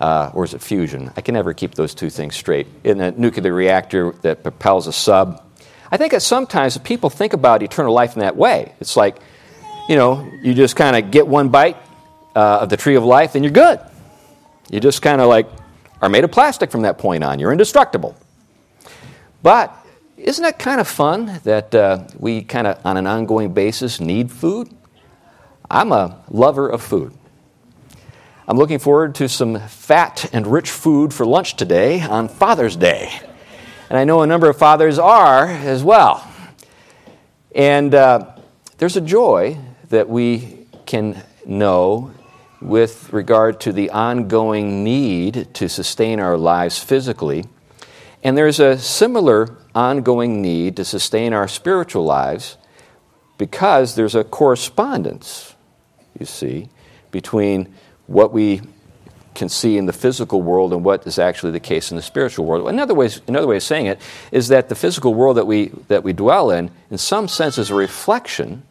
uh, 0.00 0.32
or 0.34 0.42
is 0.42 0.52
it 0.52 0.60
fusion? 0.62 1.12
I 1.16 1.20
can 1.20 1.34
never 1.34 1.54
keep 1.54 1.76
those 1.76 1.94
two 1.94 2.10
things 2.10 2.34
straight. 2.34 2.66
In 2.82 3.00
a 3.00 3.12
nuclear 3.12 3.54
reactor 3.54 4.16
that 4.22 4.42
propels 4.42 4.88
a 4.88 4.92
sub. 4.92 5.44
I 5.92 5.96
think 5.96 6.10
that 6.10 6.22
sometimes 6.22 6.76
people 6.78 7.08
think 7.08 7.34
about 7.34 7.62
eternal 7.62 7.94
life 7.94 8.14
in 8.14 8.22
that 8.22 8.34
way. 8.34 8.74
It's 8.80 8.96
like, 8.96 9.18
you 9.88 9.94
know, 9.94 10.28
you 10.42 10.54
just 10.54 10.74
kind 10.74 10.96
of 10.96 11.12
get 11.12 11.24
one 11.24 11.50
bite 11.50 11.76
uh, 12.34 12.62
of 12.62 12.68
the 12.68 12.76
tree 12.76 12.96
of 12.96 13.04
life 13.04 13.36
and 13.36 13.44
you're 13.44 13.52
good. 13.52 13.78
You 14.68 14.80
just 14.80 15.02
kind 15.02 15.20
of 15.20 15.28
like 15.28 15.46
are 16.02 16.08
made 16.08 16.24
of 16.24 16.32
plastic 16.32 16.72
from 16.72 16.82
that 16.82 16.98
point 16.98 17.22
on. 17.22 17.38
You're 17.38 17.52
indestructible. 17.52 18.16
But 19.42 19.74
isn't 20.16 20.44
it 20.44 20.58
kind 20.58 20.80
of 20.80 20.88
fun 20.88 21.40
that 21.44 21.74
uh, 21.74 22.04
we 22.18 22.42
kind 22.42 22.66
of, 22.66 22.84
on 22.84 22.96
an 22.96 23.06
ongoing 23.06 23.54
basis, 23.54 24.00
need 24.00 24.32
food? 24.32 24.68
I'm 25.70 25.92
a 25.92 26.22
lover 26.28 26.68
of 26.68 26.82
food. 26.82 27.12
I'm 28.48 28.56
looking 28.56 28.78
forward 28.78 29.14
to 29.16 29.28
some 29.28 29.60
fat 29.60 30.30
and 30.32 30.46
rich 30.46 30.70
food 30.70 31.12
for 31.12 31.26
lunch 31.26 31.56
today 31.56 32.00
on 32.00 32.28
Father's 32.28 32.76
Day. 32.76 33.12
And 33.90 33.98
I 33.98 34.04
know 34.04 34.22
a 34.22 34.26
number 34.26 34.48
of 34.48 34.56
fathers 34.56 34.98
are 34.98 35.46
as 35.46 35.84
well. 35.84 36.26
And 37.54 37.94
uh, 37.94 38.36
there's 38.78 38.96
a 38.96 39.02
joy 39.02 39.58
that 39.90 40.08
we 40.08 40.66
can 40.86 41.22
know 41.46 42.12
with 42.60 43.12
regard 43.12 43.60
to 43.60 43.72
the 43.72 43.90
ongoing 43.90 44.82
need 44.82 45.54
to 45.54 45.68
sustain 45.68 46.18
our 46.18 46.36
lives 46.36 46.82
physically. 46.82 47.44
And 48.22 48.36
there's 48.36 48.60
a 48.60 48.78
similar 48.78 49.56
ongoing 49.74 50.42
need 50.42 50.76
to 50.76 50.84
sustain 50.84 51.32
our 51.32 51.48
spiritual 51.48 52.04
lives 52.04 52.56
because 53.36 53.94
there's 53.94 54.14
a 54.14 54.24
correspondence, 54.24 55.54
you 56.18 56.26
see, 56.26 56.68
between 57.10 57.72
what 58.06 58.32
we 58.32 58.60
can 59.34 59.48
see 59.48 59.76
in 59.78 59.86
the 59.86 59.92
physical 59.92 60.42
world 60.42 60.72
and 60.72 60.84
what 60.84 61.06
is 61.06 61.18
actually 61.18 61.52
the 61.52 61.60
case 61.60 61.92
in 61.92 61.96
the 61.96 62.02
spiritual 62.02 62.44
world. 62.44 62.68
Another 62.68 62.94
way, 62.94 63.08
another 63.28 63.46
way 63.46 63.56
of 63.56 63.62
saying 63.62 63.86
it 63.86 64.00
is 64.32 64.48
that 64.48 64.68
the 64.68 64.74
physical 64.74 65.14
world 65.14 65.36
that 65.36 65.46
we, 65.46 65.68
that 65.86 66.02
we 66.02 66.12
dwell 66.12 66.50
in, 66.50 66.70
in 66.90 66.98
some 66.98 67.28
sense, 67.28 67.56
is 67.56 67.70
a 67.70 67.74
reflection 67.74 68.64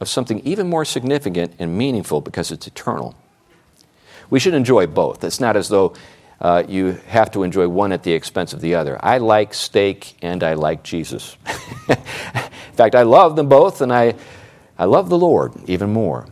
of 0.00 0.08
something 0.08 0.38
even 0.40 0.68
more 0.68 0.84
significant 0.84 1.52
and 1.58 1.76
meaningful 1.76 2.20
because 2.20 2.52
it's 2.52 2.66
eternal. 2.66 3.16
We 4.30 4.38
should 4.38 4.54
enjoy 4.54 4.86
both. 4.86 5.24
It's 5.24 5.40
not 5.40 5.56
as 5.56 5.68
though 5.68 5.94
uh, 6.44 6.62
you 6.68 7.00
have 7.08 7.30
to 7.30 7.42
enjoy 7.42 7.66
one 7.66 7.90
at 7.90 8.02
the 8.02 8.12
expense 8.12 8.52
of 8.52 8.60
the 8.60 8.74
other. 8.74 9.02
I 9.02 9.16
like 9.16 9.54
steak 9.54 10.14
and 10.20 10.42
I 10.44 10.52
like 10.52 10.82
Jesus. 10.82 11.38
In 11.88 11.96
fact, 12.74 12.94
I 12.94 13.02
love 13.02 13.34
them 13.34 13.48
both 13.48 13.80
and 13.80 13.90
I, 13.90 14.14
I 14.78 14.84
love 14.84 15.08
the 15.08 15.16
Lord 15.16 15.54
even 15.66 15.90
more. 15.90 16.26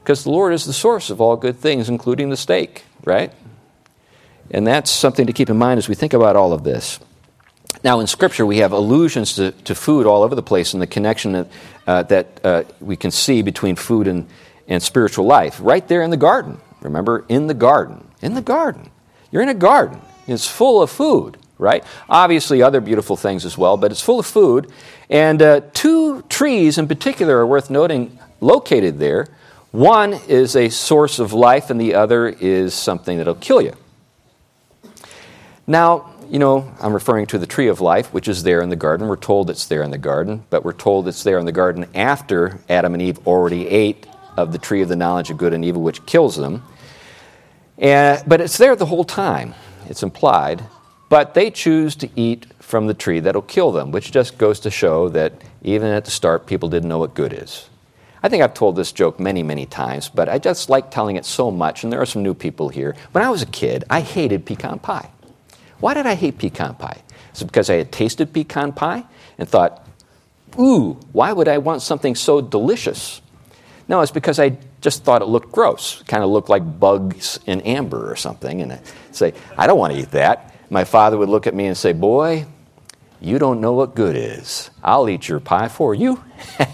Because 0.00 0.24
the 0.24 0.30
Lord 0.30 0.52
is 0.52 0.66
the 0.66 0.74
source 0.74 1.08
of 1.08 1.22
all 1.22 1.36
good 1.36 1.56
things, 1.56 1.88
including 1.88 2.28
the 2.28 2.36
steak, 2.36 2.84
right? 3.02 3.32
And 4.50 4.66
that's 4.66 4.90
something 4.90 5.26
to 5.26 5.32
keep 5.32 5.48
in 5.48 5.56
mind 5.56 5.78
as 5.78 5.88
we 5.88 5.94
think 5.94 6.12
about 6.12 6.36
all 6.36 6.52
of 6.52 6.62
this. 6.62 7.00
Now, 7.82 8.00
in 8.00 8.06
Scripture, 8.06 8.44
we 8.44 8.58
have 8.58 8.72
allusions 8.72 9.36
to, 9.36 9.52
to 9.52 9.74
food 9.74 10.04
all 10.04 10.22
over 10.22 10.34
the 10.34 10.42
place 10.42 10.74
and 10.74 10.82
the 10.82 10.86
connection 10.86 11.32
that, 11.32 11.48
uh, 11.86 12.02
that 12.02 12.40
uh, 12.44 12.64
we 12.78 12.94
can 12.94 13.10
see 13.10 13.40
between 13.40 13.76
food 13.76 14.06
and, 14.06 14.28
and 14.68 14.82
spiritual 14.82 15.24
life. 15.24 15.58
Right 15.62 15.88
there 15.88 16.02
in 16.02 16.10
the 16.10 16.18
garden. 16.18 16.60
Remember, 16.82 17.24
in 17.30 17.46
the 17.46 17.54
garden. 17.54 18.06
In 18.20 18.34
the 18.34 18.42
garden. 18.42 18.90
You're 19.30 19.42
in 19.42 19.48
a 19.48 19.54
garden. 19.54 20.00
It's 20.26 20.46
full 20.46 20.82
of 20.82 20.90
food, 20.90 21.36
right? 21.58 21.84
Obviously, 22.08 22.62
other 22.62 22.80
beautiful 22.80 23.16
things 23.16 23.44
as 23.44 23.56
well, 23.56 23.76
but 23.76 23.90
it's 23.90 24.00
full 24.00 24.20
of 24.20 24.26
food. 24.26 24.70
And 25.08 25.42
uh, 25.42 25.60
two 25.72 26.22
trees 26.22 26.78
in 26.78 26.88
particular 26.88 27.38
are 27.38 27.46
worth 27.46 27.70
noting 27.70 28.18
located 28.40 28.98
there. 28.98 29.28
One 29.72 30.14
is 30.28 30.56
a 30.56 30.68
source 30.68 31.18
of 31.18 31.32
life, 31.32 31.70
and 31.70 31.80
the 31.80 31.94
other 31.94 32.28
is 32.28 32.74
something 32.74 33.18
that'll 33.18 33.36
kill 33.36 33.62
you. 33.62 33.74
Now, 35.66 36.10
you 36.28 36.38
know, 36.38 36.72
I'm 36.80 36.92
referring 36.92 37.26
to 37.26 37.38
the 37.38 37.46
tree 37.46 37.68
of 37.68 37.80
life, 37.80 38.12
which 38.12 38.28
is 38.28 38.42
there 38.42 38.60
in 38.60 38.68
the 38.68 38.76
garden. 38.76 39.08
We're 39.08 39.16
told 39.16 39.50
it's 39.50 39.66
there 39.66 39.82
in 39.82 39.90
the 39.90 39.98
garden, 39.98 40.44
but 40.50 40.64
we're 40.64 40.72
told 40.72 41.06
it's 41.06 41.22
there 41.22 41.38
in 41.38 41.46
the 41.46 41.52
garden 41.52 41.86
after 41.94 42.60
Adam 42.68 42.94
and 42.94 43.02
Eve 43.02 43.26
already 43.26 43.68
ate 43.68 44.06
of 44.36 44.52
the 44.52 44.58
tree 44.58 44.82
of 44.82 44.88
the 44.88 44.96
knowledge 44.96 45.30
of 45.30 45.38
good 45.38 45.52
and 45.52 45.64
evil, 45.64 45.82
which 45.82 46.04
kills 46.06 46.36
them. 46.36 46.62
And, 47.80 48.22
but 48.28 48.40
it's 48.40 48.58
there 48.58 48.76
the 48.76 48.86
whole 48.86 49.04
time, 49.04 49.54
it's 49.88 50.02
implied. 50.02 50.62
But 51.08 51.34
they 51.34 51.50
choose 51.50 51.96
to 51.96 52.08
eat 52.14 52.46
from 52.60 52.86
the 52.86 52.94
tree 52.94 53.18
that'll 53.18 53.42
kill 53.42 53.72
them, 53.72 53.90
which 53.90 54.12
just 54.12 54.38
goes 54.38 54.60
to 54.60 54.70
show 54.70 55.08
that 55.08 55.32
even 55.62 55.88
at 55.88 56.04
the 56.04 56.10
start, 56.12 56.46
people 56.46 56.68
didn't 56.68 56.88
know 56.88 56.98
what 56.98 57.14
good 57.14 57.32
is. 57.32 57.68
I 58.22 58.28
think 58.28 58.42
I've 58.42 58.54
told 58.54 58.76
this 58.76 58.92
joke 58.92 59.18
many, 59.18 59.42
many 59.42 59.66
times, 59.66 60.08
but 60.08 60.28
I 60.28 60.38
just 60.38 60.68
like 60.68 60.90
telling 60.90 61.16
it 61.16 61.24
so 61.24 61.50
much, 61.50 61.82
and 61.82 61.92
there 61.92 62.00
are 62.00 62.06
some 62.06 62.22
new 62.22 62.34
people 62.34 62.68
here. 62.68 62.94
When 63.12 63.24
I 63.24 63.30
was 63.30 63.42
a 63.42 63.46
kid, 63.46 63.84
I 63.88 64.02
hated 64.02 64.44
pecan 64.44 64.78
pie. 64.78 65.10
Why 65.80 65.94
did 65.94 66.06
I 66.06 66.14
hate 66.14 66.38
pecan 66.38 66.74
pie? 66.74 67.00
Is 67.34 67.42
it 67.42 67.46
because 67.46 67.70
I 67.70 67.76
had 67.76 67.90
tasted 67.90 68.32
pecan 68.32 68.72
pie 68.72 69.04
and 69.38 69.48
thought, 69.48 69.88
ooh, 70.58 71.00
why 71.12 71.32
would 71.32 71.48
I 71.48 71.58
want 71.58 71.80
something 71.80 72.14
so 72.14 72.42
delicious? 72.42 73.22
No, 73.90 74.02
it's 74.02 74.12
because 74.12 74.38
I 74.38 74.56
just 74.80 75.02
thought 75.02 75.20
it 75.20 75.24
looked 75.24 75.50
gross. 75.50 76.04
Kind 76.04 76.22
of 76.22 76.30
looked 76.30 76.48
like 76.48 76.78
bugs 76.78 77.40
in 77.44 77.60
amber 77.62 78.08
or 78.08 78.14
something. 78.14 78.62
And 78.62 78.74
I'd 78.74 78.82
say, 79.10 79.34
I 79.58 79.66
don't 79.66 79.80
want 79.80 79.92
to 79.92 79.98
eat 79.98 80.12
that. 80.12 80.54
My 80.70 80.84
father 80.84 81.18
would 81.18 81.28
look 81.28 81.48
at 81.48 81.56
me 81.56 81.66
and 81.66 81.76
say, 81.76 81.92
Boy, 81.92 82.46
you 83.20 83.40
don't 83.40 83.60
know 83.60 83.72
what 83.72 83.96
good 83.96 84.14
is. 84.14 84.70
I'll 84.80 85.08
eat 85.08 85.28
your 85.28 85.40
pie 85.40 85.66
for 85.66 85.92
you. 85.92 86.22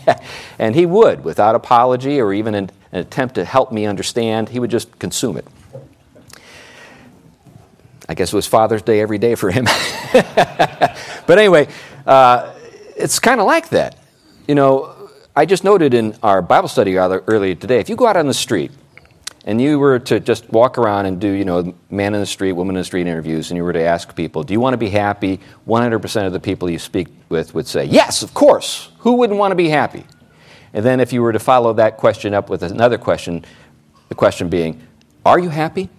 and 0.59 0.75
he 0.75 0.85
would, 0.85 1.25
without 1.25 1.55
apology 1.55 2.21
or 2.21 2.35
even 2.35 2.55
an, 2.55 2.71
an, 2.93 3.01
attempt 3.01 3.37
to 3.37 3.47
help 3.47 3.73
me 3.73 3.87
understand, 3.87 4.51
he 4.51 4.61
would 4.61 4.71
just 4.71 4.99
consume 4.99 5.39
it. 5.39 5.47
I 8.11 8.13
guess 8.13 8.31
it 8.31 8.37
was 8.37 8.47
Father's 8.47 8.83
Day 8.83 9.01
every 9.01 9.17
day 9.17 9.37
for 9.37 9.51
him. 9.51 9.65
but 10.13 11.39
anyway, 11.39 11.69
uh, 12.07 12.53
it's 12.95 13.19
kind 13.21 13.41
of 13.41 13.47
like 13.47 13.71
that. 13.71 13.97
You 14.47 14.55
know, 14.55 14.96
I 15.39 15.45
just 15.45 15.65
noted 15.65 15.93
in 15.93 16.17
our 16.23 16.41
Bible 16.41 16.67
study 16.67 16.97
earlier 16.97 17.55
today, 17.55 17.79
if 17.79 17.91
you 17.91 17.97
go 17.97 18.07
out 18.07 18.17
on 18.17 18.27
the 18.27 18.33
street 18.33 18.71
and 19.45 19.61
you 19.61 19.79
were 19.79 19.99
to 19.99 20.19
just 20.19 20.49
walk 20.51 20.79
around 20.79 21.05
and 21.05 21.21
do, 21.21 21.31
you 21.31 21.45
know, 21.45 21.75
man 21.91 22.15
in 22.15 22.21
the 22.21 22.27
street, 22.27 22.53
woman 22.53 22.75
in 22.75 22.81
the 22.81 22.85
street 22.85 23.07
interviews, 23.07 23.51
and 23.51 23.59
you 23.59 23.63
were 23.63 23.75
to 23.75 23.83
ask 23.83 24.17
people, 24.17 24.43
do 24.43 24.55
you 24.55 24.61
want 24.61 24.73
to 24.73 24.79
be 24.79 24.89
happy? 24.89 25.39
100% 25.69 26.27
of 26.27 26.33
the 26.33 26.41
people 26.41 26.71
you 26.71 26.79
speak 26.79 27.09
with 27.29 27.55
would 27.55 27.67
say, 27.67 27.85
yes, 27.85 28.23
of 28.23 28.33
course. 28.33 28.89
Who 29.01 29.17
wouldn't 29.17 29.39
want 29.39 29.53
to 29.53 29.57
be 29.57 29.69
happy? 29.69 30.07
And 30.73 30.83
then 30.83 31.01
if 31.01 31.13
you 31.13 31.21
were 31.21 31.35
to 31.35 31.39
follow 31.39 31.75
that 31.75 31.99
question 31.99 32.33
up 32.33 32.49
with 32.49 32.63
another 32.63 32.97
question, 32.97 33.45
the 34.09 34.15
question 34.15 34.49
being, 34.49 34.81
are 35.27 35.39
you 35.39 35.51
happy? 35.51 35.91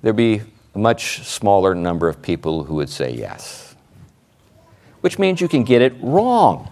There'd 0.00 0.16
be 0.16 0.40
a 0.74 0.78
much 0.78 1.26
smaller 1.26 1.74
number 1.74 2.08
of 2.08 2.22
people 2.22 2.64
who 2.64 2.76
would 2.76 2.88
say 2.88 3.10
yes. 3.12 3.76
Which 5.02 5.18
means 5.18 5.42
you 5.42 5.48
can 5.48 5.62
get 5.62 5.82
it 5.82 5.92
wrong. 6.00 6.70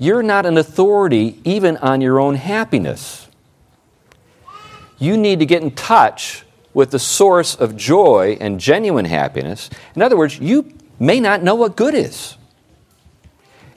You're 0.00 0.22
not 0.22 0.46
an 0.46 0.56
authority 0.56 1.38
even 1.44 1.76
on 1.76 2.00
your 2.00 2.18
own 2.18 2.34
happiness. 2.34 3.28
You 4.98 5.18
need 5.18 5.40
to 5.40 5.46
get 5.46 5.62
in 5.62 5.72
touch 5.72 6.44
with 6.72 6.90
the 6.90 6.98
source 6.98 7.54
of 7.54 7.76
joy 7.76 8.38
and 8.40 8.58
genuine 8.58 9.04
happiness. 9.04 9.68
In 9.94 10.00
other 10.00 10.16
words, 10.16 10.38
you 10.38 10.72
may 10.98 11.20
not 11.20 11.42
know 11.42 11.54
what 11.54 11.76
good 11.76 11.94
is. 11.94 12.38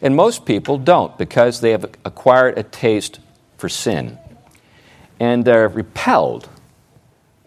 And 0.01 0.15
most 0.15 0.45
people 0.45 0.77
don't 0.77 1.17
because 1.17 1.59
they 1.59 1.71
have 1.71 1.83
acquired 2.05 2.57
a 2.57 2.63
taste 2.63 3.19
for 3.57 3.67
sin 3.67 4.17
and 5.19 5.43
they're 5.43 5.67
repelled 5.67 6.47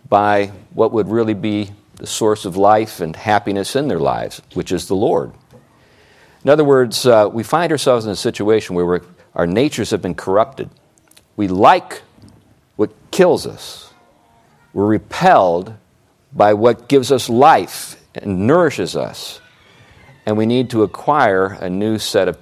by 0.06 0.48
what 0.74 0.92
would 0.92 1.08
really 1.08 1.34
be 1.34 1.70
the 1.94 2.06
source 2.06 2.44
of 2.44 2.58
life 2.58 3.00
and 3.00 3.16
happiness 3.16 3.74
in 3.74 3.88
their 3.88 3.98
lives, 3.98 4.42
which 4.52 4.70
is 4.70 4.86
the 4.86 4.94
Lord. 4.94 5.32
In 6.46 6.50
other 6.50 6.62
words, 6.62 7.04
uh, 7.04 7.28
we 7.32 7.42
find 7.42 7.72
ourselves 7.72 8.06
in 8.06 8.12
a 8.12 8.14
situation 8.14 8.76
where 8.76 9.02
our 9.34 9.48
natures 9.48 9.90
have 9.90 10.00
been 10.00 10.14
corrupted. 10.14 10.70
We 11.34 11.48
like 11.48 12.02
what 12.76 12.92
kills 13.10 13.48
us, 13.48 13.92
we're 14.72 14.86
repelled 14.86 15.74
by 16.32 16.54
what 16.54 16.88
gives 16.88 17.10
us 17.10 17.28
life 17.28 18.00
and 18.14 18.46
nourishes 18.46 18.94
us. 18.94 19.40
And 20.24 20.36
we 20.36 20.46
need 20.46 20.70
to 20.70 20.84
acquire 20.84 21.46
a 21.46 21.68
new 21.68 21.98
set 21.98 22.28
of, 22.28 22.38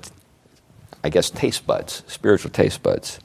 I 1.02 1.08
guess, 1.08 1.30
taste 1.30 1.66
buds, 1.66 2.02
spiritual 2.06 2.50
taste 2.50 2.82
buds. 2.82 3.18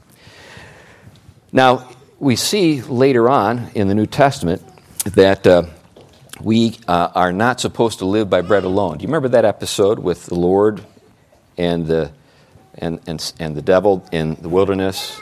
Now, 1.51 1.89
we 2.19 2.38
see 2.38 2.81
later 2.83 3.27
on 3.27 3.69
in 3.75 3.89
the 3.89 3.95
New 3.95 4.05
Testament 4.05 4.63
that 5.03 5.45
uh, 5.45 5.63
we 6.41 6.77
uh, 6.88 7.10
are 7.15 7.31
not 7.31 7.60
supposed 7.60 8.00
to 8.00 8.05
live 8.05 8.29
by 8.29 8.41
bread 8.41 8.63
alone. 8.63 8.98
Do 8.98 9.03
you 9.03 9.08
remember 9.08 9.29
that 9.29 9.46
episode 9.46 10.00
with 10.00 10.25
the 10.25 10.36
Lord 10.36 10.86
and 11.58 11.86
the 11.86 12.12
and, 12.79 13.00
and, 13.08 13.34
and 13.39 13.55
the 13.55 13.62
devil 13.62 14.05
in 14.12 14.36
the 14.36 14.50
wilderness, 14.50 15.19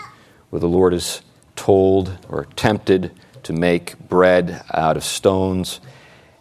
where 0.50 0.60
the 0.60 0.68
Lord 0.68 0.94
is 0.94 1.22
told 1.56 2.18
or 2.30 2.46
tempted 2.56 3.12
to 3.44 3.54
make 3.54 3.98
bread 4.08 4.64
out 4.74 4.98
of 4.98 5.04
stones. 5.04 5.80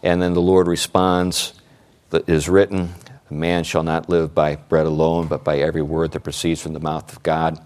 And 0.02 0.21
then 0.21 0.35
the 0.35 0.40
Lord 0.40 0.68
responds, 0.68 1.54
that 2.11 2.28
is 2.28 2.49
written, 2.49 2.95
Man 3.28 3.64
shall 3.64 3.83
not 3.83 4.09
live 4.09 4.35
by 4.35 4.54
bread 4.54 4.87
alone, 4.87 5.26
but 5.26 5.42
by 5.42 5.59
every 5.59 5.83
word 5.83 6.12
that 6.12 6.21
proceeds 6.21 6.62
from 6.62 6.75
the 6.75 6.80
mouth 6.80 7.12
of 7.12 7.23
God. 7.25 7.59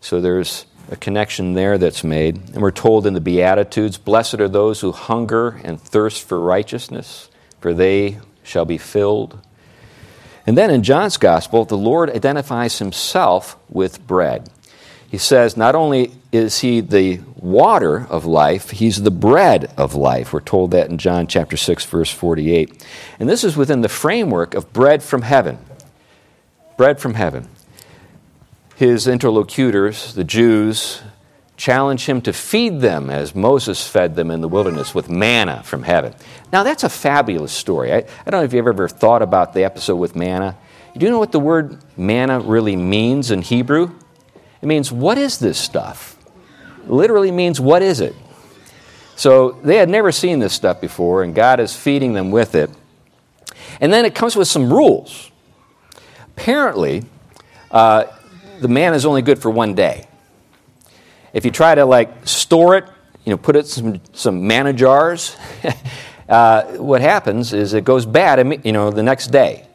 So 0.00 0.20
there's 0.20 0.66
a 0.90 0.96
connection 0.96 1.54
there 1.54 1.78
that's 1.78 2.04
made. 2.04 2.36
And 2.52 2.60
we're 2.60 2.72
told 2.72 3.06
in 3.06 3.14
the 3.14 3.20
Beatitudes 3.20 3.96
Blessed 3.96 4.40
are 4.40 4.48
those 4.48 4.80
who 4.80 4.92
hunger 4.92 5.60
and 5.64 5.80
thirst 5.80 6.26
for 6.26 6.40
righteousness, 6.40 7.30
for 7.60 7.72
they 7.72 8.18
shall 8.42 8.64
be 8.64 8.78
filled. 8.78 9.38
And 10.46 10.58
then 10.58 10.70
in 10.70 10.82
John's 10.82 11.16
Gospel, 11.16 11.64
the 11.64 11.76
Lord 11.76 12.10
identifies 12.10 12.78
himself 12.78 13.56
with 13.68 14.04
bread. 14.06 14.50
He 15.08 15.18
says, 15.18 15.56
Not 15.56 15.74
only 15.74 16.12
is 16.32 16.60
he 16.60 16.80
the 16.80 17.20
water 17.36 18.06
of 18.08 18.24
life, 18.24 18.70
he's 18.70 19.02
the 19.02 19.10
bread 19.10 19.72
of 19.76 19.94
life. 19.94 20.32
We're 20.32 20.40
told 20.40 20.72
that 20.72 20.88
in 20.88 20.98
John 20.98 21.26
chapter 21.26 21.56
6, 21.56 21.84
verse 21.84 22.10
48. 22.10 22.84
And 23.18 23.28
this 23.28 23.44
is 23.44 23.56
within 23.56 23.82
the 23.82 23.88
framework 23.88 24.54
of 24.54 24.72
bread 24.72 25.02
from 25.02 25.22
heaven. 25.22 25.58
Bread 26.76 27.00
from 27.00 27.14
heaven. 27.14 27.48
His 28.80 29.06
interlocutors, 29.06 30.14
the 30.14 30.24
Jews, 30.24 31.02
challenge 31.58 32.06
him 32.06 32.22
to 32.22 32.32
feed 32.32 32.80
them 32.80 33.10
as 33.10 33.34
Moses 33.34 33.86
fed 33.86 34.16
them 34.16 34.30
in 34.30 34.40
the 34.40 34.48
wilderness 34.48 34.94
with 34.94 35.10
manna 35.10 35.62
from 35.64 35.82
heaven. 35.82 36.14
Now, 36.50 36.62
that's 36.62 36.82
a 36.82 36.88
fabulous 36.88 37.52
story. 37.52 37.92
I, 37.92 37.98
I 37.98 38.30
don't 38.30 38.40
know 38.40 38.44
if 38.44 38.54
you've 38.54 38.66
ever 38.66 38.88
thought 38.88 39.20
about 39.20 39.52
the 39.52 39.64
episode 39.64 39.96
with 39.96 40.16
manna. 40.16 40.56
Do 40.96 41.04
you 41.04 41.12
know 41.12 41.18
what 41.18 41.30
the 41.30 41.38
word 41.38 41.76
manna 41.98 42.40
really 42.40 42.74
means 42.74 43.30
in 43.30 43.42
Hebrew? 43.42 43.90
It 44.62 44.66
means, 44.66 44.90
what 44.90 45.18
is 45.18 45.38
this 45.38 45.58
stuff? 45.58 46.16
It 46.82 46.90
literally 46.90 47.30
means, 47.30 47.60
what 47.60 47.82
is 47.82 48.00
it? 48.00 48.14
So 49.14 49.58
they 49.62 49.76
had 49.76 49.90
never 49.90 50.10
seen 50.10 50.38
this 50.38 50.54
stuff 50.54 50.80
before, 50.80 51.22
and 51.22 51.34
God 51.34 51.60
is 51.60 51.76
feeding 51.76 52.14
them 52.14 52.30
with 52.30 52.54
it. 52.54 52.70
And 53.78 53.92
then 53.92 54.06
it 54.06 54.14
comes 54.14 54.36
with 54.36 54.48
some 54.48 54.72
rules. 54.72 55.30
Apparently, 56.34 57.04
uh, 57.70 58.04
the 58.60 58.68
manna 58.68 58.96
is 58.96 59.06
only 59.06 59.22
good 59.22 59.38
for 59.38 59.50
one 59.50 59.74
day. 59.74 60.06
If 61.32 61.44
you 61.44 61.50
try 61.50 61.74
to 61.74 61.84
like 61.84 62.26
store 62.26 62.76
it, 62.76 62.84
you 63.24 63.30
know, 63.30 63.36
put 63.36 63.56
it 63.56 63.60
in 63.60 63.64
some, 63.66 64.00
some 64.12 64.46
manna 64.46 64.72
jars, 64.72 65.36
uh, 66.28 66.62
what 66.76 67.00
happens 67.00 67.52
is 67.52 67.74
it 67.74 67.84
goes 67.84 68.06
bad, 68.06 68.64
you 68.64 68.72
know, 68.72 68.90
the 68.90 69.02
next 69.02 69.28
day. 69.28 69.66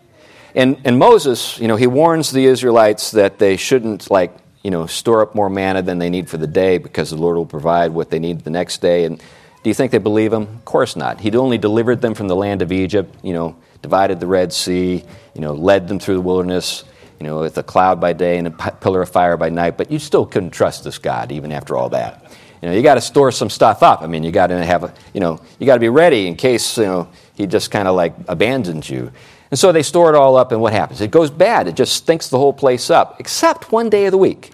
And, 0.54 0.78
and 0.86 0.98
Moses, 0.98 1.60
you 1.60 1.68
know, 1.68 1.76
he 1.76 1.88
warns 1.88 2.32
the 2.32 2.46
Israelites 2.46 3.12
that 3.12 3.40
they 3.40 3.58
shouldn't 3.58 4.10
like 4.10 4.36
you 4.66 4.72
know, 4.72 4.88
store 4.88 5.22
up 5.22 5.36
more 5.36 5.48
manna 5.48 5.84
than 5.84 6.00
they 6.00 6.10
need 6.10 6.28
for 6.28 6.38
the 6.38 6.48
day 6.48 6.80
because 6.80 7.12
the 7.12 7.18
Lord 7.18 7.38
will 7.38 7.46
provide 7.46 7.92
what 7.92 8.10
they 8.10 8.18
need 8.18 8.40
the 8.40 8.50
next 8.50 8.82
day. 8.82 9.06
And 9.06 9.20
do 9.20 9.70
you 9.70 9.76
think 9.76 9.92
they 9.92 10.00
believe 10.00 10.34
him? 10.34 10.42
Of 10.42 10.66
course 10.66 10.96
not. 10.96 11.20
He'd 11.22 11.36
only 11.36 11.60
delivered 11.60 12.02
them 12.02 12.16
from 12.16 12.28
the 12.28 12.36
land 12.36 12.64
of 12.64 12.72
Egypt, 12.72 13.14
you 13.22 13.34
know, 13.34 13.56
divided 13.84 14.20
the 14.20 14.26
Red 14.26 14.52
Sea, 14.52 15.04
you 15.36 15.42
know, 15.42 15.54
led 15.54 15.88
them 15.88 16.00
through 16.00 16.16
the 16.16 16.22
wilderness, 16.22 16.84
you 17.20 17.26
know, 17.26 17.40
with 17.40 17.58
a 17.58 17.64
cloud 17.64 18.00
by 18.00 18.14
day 18.14 18.38
and 18.38 18.48
a 18.48 18.52
pillar 18.52 19.02
of 19.02 19.10
fire 19.10 19.38
by 19.38 19.50
night. 19.50 19.78
But 19.78 19.92
you 19.92 20.00
still 20.00 20.26
couldn't 20.26 20.52
trust 20.52 20.84
this 20.84 20.98
God 20.98 21.32
even 21.32 21.52
after 21.52 21.78
all 21.78 21.90
that. 21.90 22.24
You 22.62 22.70
know, 22.70 22.76
you 22.76 22.82
got 22.82 22.96
to 22.96 23.02
store 23.02 23.32
some 23.32 23.50
stuff 23.50 23.84
up. 23.84 24.02
I 24.02 24.08
mean, 24.08 24.24
you 24.24 24.32
got 24.32 24.48
to 24.48 24.66
have 24.66 24.84
a, 24.84 24.94
you 25.14 25.20
know, 25.20 25.40
you 25.60 25.66
got 25.66 25.76
to 25.76 25.80
be 25.80 25.90
ready 25.90 26.28
in 26.28 26.36
case, 26.36 26.78
you 26.78 26.86
know, 26.86 27.10
he 27.36 27.48
just 27.48 27.70
kind 27.70 27.88
of 27.88 27.96
like 27.96 28.16
abandons 28.28 28.90
you. 28.90 29.12
And 29.52 29.60
so 29.60 29.72
they 29.72 29.84
store 29.84 30.10
it 30.10 30.16
all 30.16 30.36
up, 30.36 30.52
and 30.52 30.60
what 30.60 30.74
happens? 30.74 31.02
It 31.02 31.12
goes 31.12 31.30
bad. 31.30 31.68
It 31.68 31.76
just 31.76 31.96
stinks 31.96 32.30
the 32.30 32.38
whole 32.38 32.54
place 32.54 32.90
up, 32.90 33.20
except 33.20 33.72
one 33.72 33.90
day 33.90 34.06
of 34.06 34.12
the 34.12 34.18
week 34.18 34.52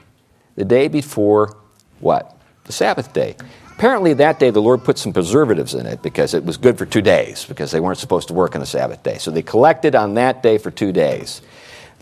the 0.55 0.65
day 0.65 0.87
before 0.87 1.57
what? 2.01 2.37
The 2.65 2.73
Sabbath 2.73 3.13
day. 3.13 3.35
Apparently, 3.71 4.13
that 4.13 4.39
day 4.39 4.49
the 4.51 4.61
Lord 4.61 4.83
put 4.83 4.97
some 4.97 5.13
preservatives 5.13 5.73
in 5.73 5.85
it 5.85 6.03
because 6.03 6.33
it 6.33 6.43
was 6.43 6.57
good 6.57 6.77
for 6.77 6.85
two 6.85 7.01
days 7.01 7.45
because 7.45 7.71
they 7.71 7.79
weren't 7.79 7.97
supposed 7.97 8.27
to 8.27 8.33
work 8.33 8.53
on 8.53 8.61
the 8.61 8.67
Sabbath 8.67 9.01
day. 9.01 9.17
So 9.17 9.31
they 9.31 9.41
collected 9.41 9.95
on 9.95 10.15
that 10.15 10.43
day 10.43 10.57
for 10.57 10.69
two 10.69 10.91
days. 10.91 11.41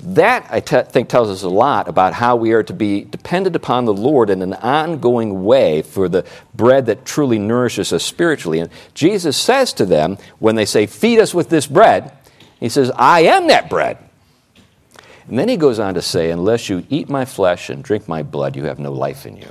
That, 0.02 0.48
I 0.50 0.62
t- 0.62 0.82
think, 0.84 1.10
tells 1.10 1.30
us 1.30 1.44
a 1.44 1.50
lot 1.50 1.88
about 1.88 2.14
how 2.14 2.36
we 2.38 2.54
are 2.54 2.64
to 2.64 2.74
be 2.74 3.02
dependent 3.04 3.56
upon 3.56 3.86
the 3.86 3.94
Lord 3.94 4.30
in 4.30 4.42
an 4.42 4.54
ongoing 4.54 5.44
way 5.44 5.82
for 5.82 6.08
the 6.08 6.26
bread 6.54 6.86
that 6.86 7.06
truly 7.06 7.38
nourishes 7.38 7.92
us 7.92 8.04
spiritually. 8.04 8.60
And 8.60 8.70
Jesus 8.94 9.36
says 9.38 9.74
to 9.74 9.86
them, 9.86 10.18
when 10.40 10.56
they 10.56 10.66
say, 10.66 10.86
Feed 10.86 11.20
us 11.20 11.34
with 11.34 11.50
this 11.50 11.68
bread, 11.68 12.12
He 12.60 12.70
says, 12.70 12.92
I 12.96 13.22
am 13.22 13.48
that 13.48 13.70
bread. 13.70 13.98
And 15.28 15.38
then 15.38 15.48
he 15.48 15.58
goes 15.58 15.80
on 15.80 15.94
to 15.94 16.02
say, 16.02 16.32
Unless 16.32 16.70
you 16.70 16.86
eat 16.90 17.10
my 17.10 17.26
flesh 17.26 17.70
and 17.70 17.84
drink 17.84 18.08
my 18.08 18.24
blood, 18.24 18.56
you 18.56 18.66
have 18.66 18.80
no 18.80 18.92
life 18.92 19.26
in 19.26 19.38
you. 19.38 19.50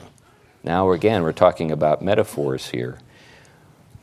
Now, 0.65 0.91
again, 0.93 1.23
we're 1.23 1.33
talking 1.33 1.71
about 1.71 2.03
metaphors 2.03 2.71
here. 2.71 2.99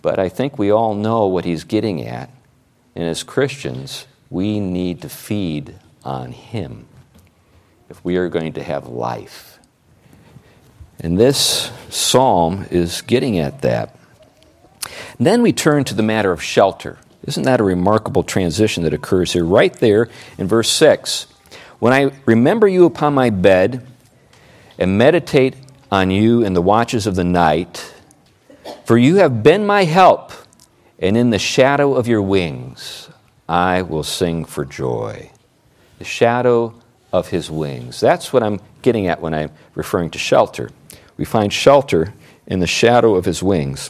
But 0.02 0.20
I 0.20 0.30
think 0.30 0.58
we 0.58 0.72
all 0.72 0.94
know 0.94 1.26
what 1.28 1.46
he's 1.46 1.64
getting 1.64 2.08
at. 2.08 2.30
And 2.96 3.04
as 3.04 3.24
Christians, 3.24 4.06
we 4.30 4.60
need 4.60 5.02
to 5.02 5.10
feed 5.10 5.76
on 6.06 6.32
him 6.32 6.88
if 7.90 8.04
we 8.06 8.18
are 8.18 8.30
going 8.30 8.54
to 8.54 8.64
have 8.64 8.88
life. 8.88 9.60
And 11.00 11.20
this 11.20 11.72
psalm 11.90 12.66
is 12.72 13.02
getting 13.02 13.40
at 13.40 13.62
that. 13.62 13.98
And 15.18 15.28
then 15.28 15.42
we 15.42 15.52
turn 15.52 15.84
to 15.86 15.94
the 15.94 16.04
matter 16.04 16.32
of 16.32 16.42
shelter. 16.42 16.98
Isn't 17.24 17.44
that 17.44 17.60
a 17.60 17.64
remarkable 17.64 18.24
transition 18.24 18.84
that 18.84 18.94
occurs 18.94 19.34
here? 19.34 19.44
Right 19.44 19.74
there 19.74 20.10
in 20.38 20.48
verse 20.48 20.70
6. 20.70 21.28
When 21.80 21.92
I 21.92 22.12
remember 22.26 22.68
you 22.68 22.86
upon 22.86 23.14
my 23.14 23.30
bed 23.30 23.86
and 24.78 24.98
meditate 24.98 25.56
on 25.92 26.12
you 26.12 26.44
in 26.44 26.54
the 26.54 26.62
watches 26.62 27.08
of 27.08 27.16
the 27.16 27.24
night, 27.24 27.94
for 28.86 28.98
you 28.98 29.18
have 29.18 29.44
been 29.44 29.66
my 29.66 29.84
help, 29.84 30.32
and 31.00 31.18
in 31.18 31.30
the 31.30 31.40
shadow 31.40 31.96
of 31.96 32.08
your 32.08 32.22
wings 32.22 33.10
I 33.48 33.82
will 33.82 34.04
sing 34.04 34.46
for 34.46 34.64
joy. 34.66 35.32
The 35.98 36.06
shadow 36.06 36.74
of 37.14 37.30
his 37.30 37.50
wings. 37.50 38.00
That's 38.00 38.34
what 38.34 38.44
I'm 38.44 38.60
getting 38.82 39.08
at 39.08 39.22
when 39.22 39.34
I'm 39.34 39.52
referring 39.74 40.10
to 40.12 40.20
shelter. 40.20 40.70
We 41.18 41.26
find 41.26 41.52
shelter 41.52 42.14
in 42.46 42.60
the 42.60 42.68
shadow 42.68 43.16
of 43.16 43.26
his 43.26 43.42
wings. 43.42 43.90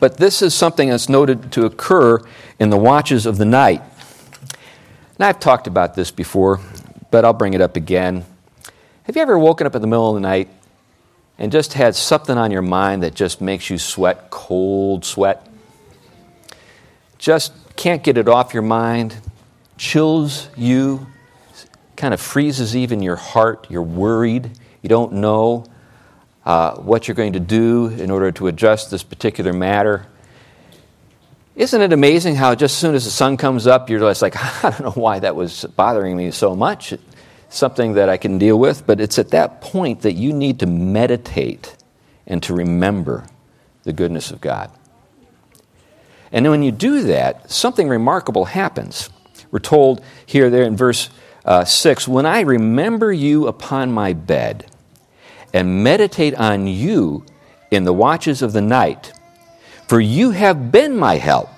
But 0.00 0.16
this 0.16 0.42
is 0.42 0.52
something 0.52 0.88
that's 0.88 1.08
noted 1.08 1.52
to 1.52 1.64
occur 1.64 2.20
in 2.58 2.70
the 2.70 2.76
watches 2.76 3.24
of 3.24 3.38
the 3.38 3.44
night. 3.44 3.80
And 5.16 5.24
I've 5.24 5.38
talked 5.38 5.68
about 5.68 5.94
this 5.94 6.10
before, 6.10 6.58
but 7.12 7.24
I'll 7.24 7.32
bring 7.32 7.54
it 7.54 7.60
up 7.60 7.76
again. 7.76 8.24
Have 9.04 9.14
you 9.14 9.22
ever 9.22 9.38
woken 9.38 9.66
up 9.66 9.76
in 9.76 9.80
the 9.80 9.86
middle 9.86 10.08
of 10.08 10.14
the 10.14 10.20
night 10.20 10.48
and 11.38 11.52
just 11.52 11.74
had 11.74 11.94
something 11.94 12.36
on 12.36 12.50
your 12.50 12.62
mind 12.62 13.04
that 13.04 13.14
just 13.14 13.40
makes 13.40 13.70
you 13.70 13.78
sweat, 13.78 14.30
cold 14.30 15.04
sweat? 15.04 15.46
Just 17.18 17.52
can't 17.76 18.02
get 18.02 18.18
it 18.18 18.26
off 18.28 18.52
your 18.52 18.64
mind, 18.64 19.16
chills 19.82 20.48
you, 20.56 21.08
kind 21.96 22.14
of 22.14 22.20
freezes 22.20 22.76
even 22.76 23.02
your 23.02 23.16
heart. 23.16 23.66
You're 23.68 23.82
worried. 23.82 24.48
You 24.80 24.88
don't 24.88 25.14
know 25.14 25.66
uh, 26.46 26.76
what 26.76 27.08
you're 27.08 27.16
going 27.16 27.32
to 27.32 27.40
do 27.40 27.88
in 27.88 28.08
order 28.08 28.30
to 28.30 28.46
address 28.46 28.88
this 28.88 29.02
particular 29.02 29.52
matter. 29.52 30.06
Isn't 31.56 31.82
it 31.82 31.92
amazing 31.92 32.36
how 32.36 32.54
just 32.54 32.74
as 32.74 32.78
soon 32.78 32.94
as 32.94 33.04
the 33.04 33.10
sun 33.10 33.36
comes 33.36 33.66
up, 33.66 33.90
you're 33.90 33.98
just 33.98 34.22
like, 34.22 34.36
I 34.64 34.70
don't 34.70 34.82
know 34.82 35.02
why 35.02 35.18
that 35.18 35.34
was 35.34 35.64
bothering 35.64 36.16
me 36.16 36.30
so 36.30 36.54
much. 36.54 36.92
It's 36.92 37.02
something 37.50 37.94
that 37.94 38.08
I 38.08 38.18
can 38.18 38.38
deal 38.38 38.60
with, 38.60 38.86
but 38.86 39.00
it's 39.00 39.18
at 39.18 39.30
that 39.30 39.60
point 39.60 40.02
that 40.02 40.12
you 40.12 40.32
need 40.32 40.60
to 40.60 40.66
meditate 40.66 41.76
and 42.28 42.40
to 42.44 42.54
remember 42.54 43.26
the 43.82 43.92
goodness 43.92 44.30
of 44.30 44.40
God. 44.40 44.70
And 46.30 46.48
when 46.48 46.62
you 46.62 46.70
do 46.70 47.02
that, 47.02 47.50
something 47.50 47.88
remarkable 47.88 48.44
happens. 48.44 49.10
We're 49.52 49.60
told 49.60 50.02
here, 50.26 50.50
there 50.50 50.64
in 50.64 50.76
verse 50.76 51.10
uh, 51.44 51.64
6 51.64 52.08
When 52.08 52.26
I 52.26 52.40
remember 52.40 53.12
you 53.12 53.46
upon 53.46 53.92
my 53.92 54.14
bed 54.14 54.66
and 55.52 55.84
meditate 55.84 56.34
on 56.34 56.66
you 56.66 57.24
in 57.70 57.84
the 57.84 57.92
watches 57.92 58.42
of 58.42 58.52
the 58.52 58.62
night, 58.62 59.12
for 59.86 60.00
you 60.00 60.30
have 60.30 60.72
been 60.72 60.96
my 60.96 61.16
help. 61.16 61.50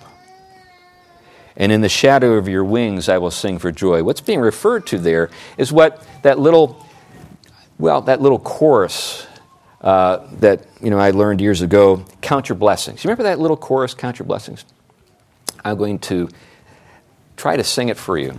And 1.56 1.70
in 1.70 1.82
the 1.82 1.88
shadow 1.88 2.32
of 2.32 2.48
your 2.48 2.64
wings 2.64 3.08
I 3.08 3.18
will 3.18 3.30
sing 3.30 3.60
for 3.60 3.70
joy. 3.70 4.02
What's 4.02 4.20
being 4.20 4.40
referred 4.40 4.88
to 4.88 4.98
there 4.98 5.30
is 5.56 5.72
what 5.72 6.04
that 6.22 6.38
little, 6.38 6.84
well, 7.78 8.00
that 8.02 8.20
little 8.20 8.40
chorus 8.40 9.28
uh, 9.80 10.26
that 10.40 10.66
you 10.82 10.90
know 10.90 10.98
I 10.98 11.10
learned 11.12 11.40
years 11.40 11.60
ago. 11.60 12.04
Count 12.22 12.48
your 12.48 12.56
blessings. 12.56 13.04
You 13.04 13.08
remember 13.08 13.24
that 13.24 13.38
little 13.38 13.56
chorus? 13.56 13.94
Count 13.94 14.18
your 14.18 14.26
blessings. 14.26 14.64
I'm 15.64 15.76
going 15.76 16.00
to 16.00 16.28
try 17.36 17.56
to 17.56 17.64
sing 17.64 17.88
it 17.88 17.96
for 17.96 18.18
you. 18.18 18.38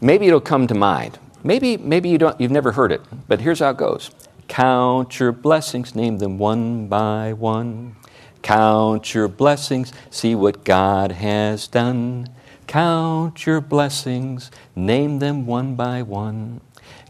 Maybe 0.00 0.26
it'll 0.26 0.40
come 0.40 0.66
to 0.66 0.74
mind. 0.74 1.18
Maybe 1.42 1.76
maybe 1.76 2.08
you 2.08 2.18
don't. 2.18 2.40
You've 2.40 2.50
never 2.50 2.72
heard 2.72 2.92
it, 2.92 3.00
but 3.28 3.40
here's 3.40 3.60
how 3.60 3.70
it 3.70 3.76
goes. 3.76 4.10
Count 4.48 5.18
your 5.18 5.32
blessings, 5.32 5.94
name 5.94 6.18
them 6.18 6.38
one 6.38 6.88
by 6.88 7.32
one. 7.32 7.96
Count 8.42 9.14
your 9.14 9.28
blessings, 9.28 9.92
see 10.10 10.34
what 10.34 10.64
God 10.64 11.12
has 11.12 11.66
done. 11.66 12.28
Count 12.66 13.46
your 13.46 13.60
blessings, 13.60 14.50
name 14.74 15.18
them 15.18 15.46
one 15.46 15.74
by 15.74 16.02
one. 16.02 16.60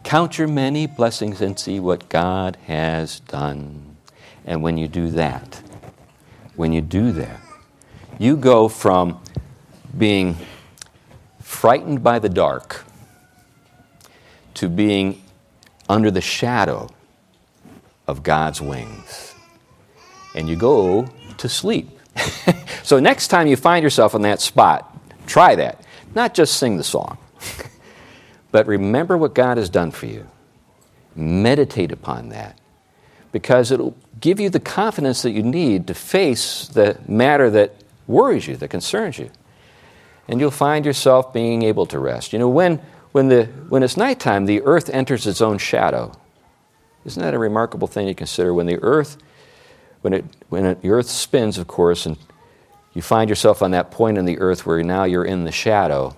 Count 0.03 0.39
your 0.39 0.49
many 0.49 0.87
blessings 0.87 1.41
and 1.41 1.59
see 1.59 1.81
what 1.81 2.09
God 2.09 2.57
has 2.67 3.21
done. 3.21 3.97
And 4.45 4.63
when 4.63 4.79
you 4.79 4.89
do 4.89 5.11
that, 5.11 5.63
when 6.55 6.73
you 6.73 6.81
do 6.81 7.13
that, 7.13 7.41
you 8.19 8.37
go 8.37 8.69
from 8.69 9.21
being 9.99 10.37
frightened 11.57 12.03
by 12.03 12.19
the 12.19 12.29
dark 12.29 12.85
to 14.53 14.69
being 14.69 15.23
under 15.89 16.11
the 16.11 16.21
shadow 16.21 16.89
of 18.07 18.23
God's 18.23 18.61
wings. 18.61 19.35
And 20.35 20.49
you 20.49 20.57
go 20.57 21.09
to 21.39 21.49
sleep. 21.49 21.89
so, 22.83 23.01
next 23.01 23.29
time 23.29 23.47
you 23.47 23.57
find 23.57 23.83
yourself 23.83 24.15
in 24.15 24.23
that 24.23 24.41
spot, 24.41 24.95
try 25.27 25.55
that. 25.57 25.83
Not 26.15 26.35
just 26.35 26.59
sing 26.59 26.77
the 26.77 26.85
song, 26.85 27.17
but 28.51 28.67
remember 28.67 29.17
what 29.17 29.35
God 29.35 29.57
has 29.57 29.71
done 29.71 29.91
for 29.91 30.07
you. 30.07 30.27
Meditate 31.15 31.91
upon 31.91 32.29
that 32.31 32.59
because 33.33 33.71
it'll 33.71 33.97
give 34.21 34.41
you 34.41 34.51
the 34.51 34.61
confidence 34.61 35.23
that 35.23 35.31
you 35.31 35.43
need 35.43 35.87
to 35.87 35.95
face 35.95 36.69
the 36.69 36.99
matter 37.09 37.49
that 37.51 37.75
worries 38.07 38.47
you, 38.47 38.57
that 38.57 38.69
concerns 38.69 39.19
you. 39.19 39.31
And 40.29 40.41
you'll 40.41 40.51
find 40.51 40.85
yourself 40.85 41.33
being 41.33 41.63
able 41.63 41.87
to 41.87 41.99
rest. 41.99 42.33
You 42.33 42.39
know, 42.39 42.49
when, 42.49 42.81
when, 43.13 43.29
the, 43.29 43.45
when 43.69 43.83
it's 43.83 43.97
nighttime, 43.97 44.47
the 44.47 44.63
earth 44.63 44.91
enters 44.91 45.27
its 45.27 45.41
own 45.41 45.59
shadow. 45.59 46.13
Isn't 47.05 47.23
that 47.23 47.35
a 47.35 47.39
remarkable 47.39 47.87
thing 47.87 48.07
to 48.09 48.15
consider? 48.15 48.53
When 48.53 48.67
the 48.67 48.79
earth, 48.83 49.17
when, 50.03 50.13
it, 50.13 50.25
when 50.49 50.67
it, 50.67 50.83
the 50.83 50.91
earth 50.91 51.09
spins, 51.09 51.59
of 51.59 51.69
course, 51.69 52.07
and 52.07 52.17
you 52.95 53.03
find 53.03 53.31
yourself 53.31 53.63
on 53.63 53.71
that 53.73 53.91
point 53.91 54.19
in 54.19 54.25
the 54.25 54.39
earth 54.41 54.67
where 54.67 54.83
now 54.83 55.05
you're 55.05 55.25
in 55.25 55.45
the 55.45 55.53
shadow, 55.53 56.17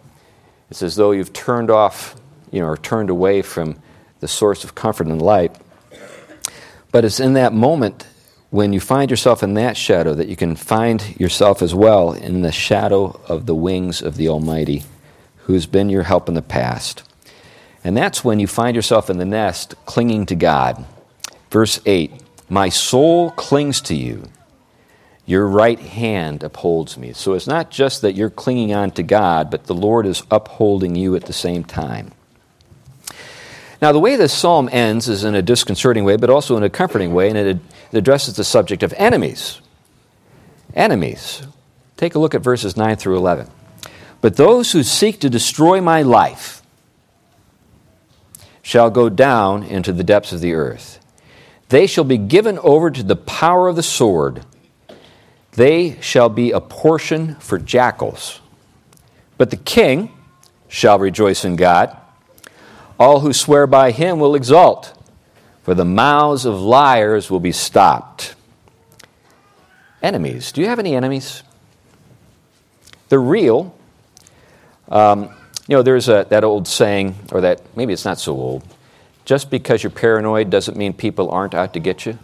it's 0.71 0.83
as 0.83 0.97
though 0.97 1.11
you've 1.11 1.33
turned 1.33 1.71
off, 1.71 2.15
you 2.51 2.61
know, 2.61 2.69
or 2.69 2.77
turned 2.77 3.11
away 3.11 3.43
from 3.43 3.79
the 4.21 4.29
source 4.29 4.65
of 4.65 4.75
comfort 4.75 5.07
and 5.07 5.21
light. 5.21 5.55
But 6.91 7.05
it's 7.05 7.21
in 7.21 7.35
that 7.35 7.53
moment 7.53 8.07
when 8.51 8.73
you 8.73 8.81
find 8.81 9.11
yourself 9.11 9.43
in 9.43 9.55
that 9.55 9.77
shadow 9.77 10.15
that 10.15 10.29
you 10.29 10.37
can 10.37 10.57
find 10.57 11.19
yourself 11.21 11.61
as 11.61 11.75
well 11.75 12.13
in 12.13 12.41
the 12.41 12.53
shadow 12.53 13.21
of 13.29 13.47
the 13.47 13.55
wings 13.55 14.01
of 14.01 14.17
the 14.17 14.29
Almighty, 14.29 14.85
who's 15.45 15.67
been 15.67 15.91
your 15.91 16.05
help 16.05 16.29
in 16.29 16.35
the 16.35 16.43
past. 16.43 17.03
And 17.85 17.97
that's 17.97 18.25
when 18.25 18.41
you 18.41 18.47
find 18.47 18.75
yourself 18.75 19.11
in 19.11 19.19
the 19.19 19.25
nest 19.25 19.75
clinging 19.85 20.27
to 20.27 20.35
God. 20.35 20.85
Verse 21.51 21.81
8 21.85 22.11
My 22.49 22.69
soul 22.71 23.31
clings 23.33 23.81
to 23.83 23.95
you. 23.95 24.25
Your 25.27 25.47
right 25.47 25.79
hand 25.79 26.43
upholds 26.43 26.97
me. 26.97 27.13
So 27.13 27.35
it's 27.35 27.47
not 27.47 27.71
just 27.71 28.01
that 28.01 28.15
you're 28.15 28.31
clinging 28.31 28.73
on 28.73 28.93
to 28.93 29.03
God, 29.03 29.51
but 29.51 29.65
the 29.65 29.75
Lord 29.75 30.07
is 30.07 30.23
upholding 30.31 30.97
you 30.97 31.15
at 31.17 31.27
the 31.27 31.35
same 31.35 31.65
time. 31.65 32.13
Now, 33.81 33.93
the 33.93 33.99
way 34.01 34.17
this 34.17 34.33
psalm 34.33 34.71
ends 34.73 35.07
is 35.07 35.25
in 35.25 35.35
a 35.35 35.43
disconcerting 35.43 36.05
way, 36.05 36.17
but 36.17 36.31
also 36.31 36.57
in 36.57 36.63
a 36.63 36.71
comforting 36.71 37.13
way, 37.13 37.29
and 37.29 37.37
it 37.37 37.59
addresses 37.93 38.37
the 38.37 38.45
subject 38.45 38.83
of 38.83 38.93
enemies. 38.97 39.61
Enemies. 40.75 41.43
Take 41.97 42.15
a 42.15 42.19
look 42.19 42.35
at 42.35 42.43
verses 42.43 42.77
9 42.77 42.97
through 42.97 43.17
11. 43.17 43.49
But 44.21 44.37
those 44.37 44.73
who 44.73 44.83
seek 44.83 45.21
to 45.21 45.31
destroy 45.31 45.81
my 45.81 46.03
life 46.03 46.63
shall 48.63 48.91
go 48.91 49.09
down 49.09 49.63
into 49.63 49.93
the 49.93 50.05
depths 50.05 50.33
of 50.33 50.41
the 50.41 50.53
earth. 50.53 51.01
They 51.69 51.87
shall 51.87 52.05
be 52.05 52.19
given 52.19 52.59
over 52.59 52.91
to 52.91 53.03
the 53.03 53.17
power 53.17 53.69
of 53.69 53.77
the 53.77 53.83
sword. 53.83 54.45
They 55.53 56.01
shall 56.01 56.29
be 56.29 56.51
a 56.51 56.61
portion 56.61 57.37
for 57.37 57.59
jackals. 57.59 58.41
But 59.37 59.51
the 59.51 59.57
king 59.57 60.13
shall 60.69 60.99
rejoice 60.99 61.45
in 61.45 61.57
God. 61.57 61.97
All 62.99 63.21
who 63.21 63.33
swear 63.33 63.67
by 63.67 63.91
him 63.91 64.19
will 64.19 64.35
exult, 64.35 64.93
for 65.69 65.75
the 65.75 65.85
mouths 65.85 66.47
of 66.47 66.59
liars 66.59 67.31
will 67.31 67.41
be 67.41 67.53
stopped. 67.53 68.35
Enemies. 70.03 70.51
Do 70.51 70.63
you 70.63 70.67
have 70.67 70.79
any 70.79 70.97
enemies? 70.97 71.43
They're 73.11 73.21
real. 73.21 73.77
Um, 74.89 75.25
you 75.67 75.77
know, 75.77 75.83
there's 75.83 76.09
a, 76.09 76.27
that 76.31 76.43
old 76.43 76.67
saying, 76.67 77.17
or 77.33 77.43
that 77.43 77.61
maybe 77.77 77.93
it's 77.93 78.07
not 78.07 78.19
so 78.19 78.33
old 78.33 78.65
just 79.27 79.51
because 79.51 79.83
you're 79.83 79.91
paranoid 79.91 80.49
doesn't 80.49 80.79
mean 80.79 80.95
people 80.95 81.31
aren't 81.31 81.53
out 81.53 81.75
to 81.75 81.81
get 81.81 82.07
you. 82.07 82.19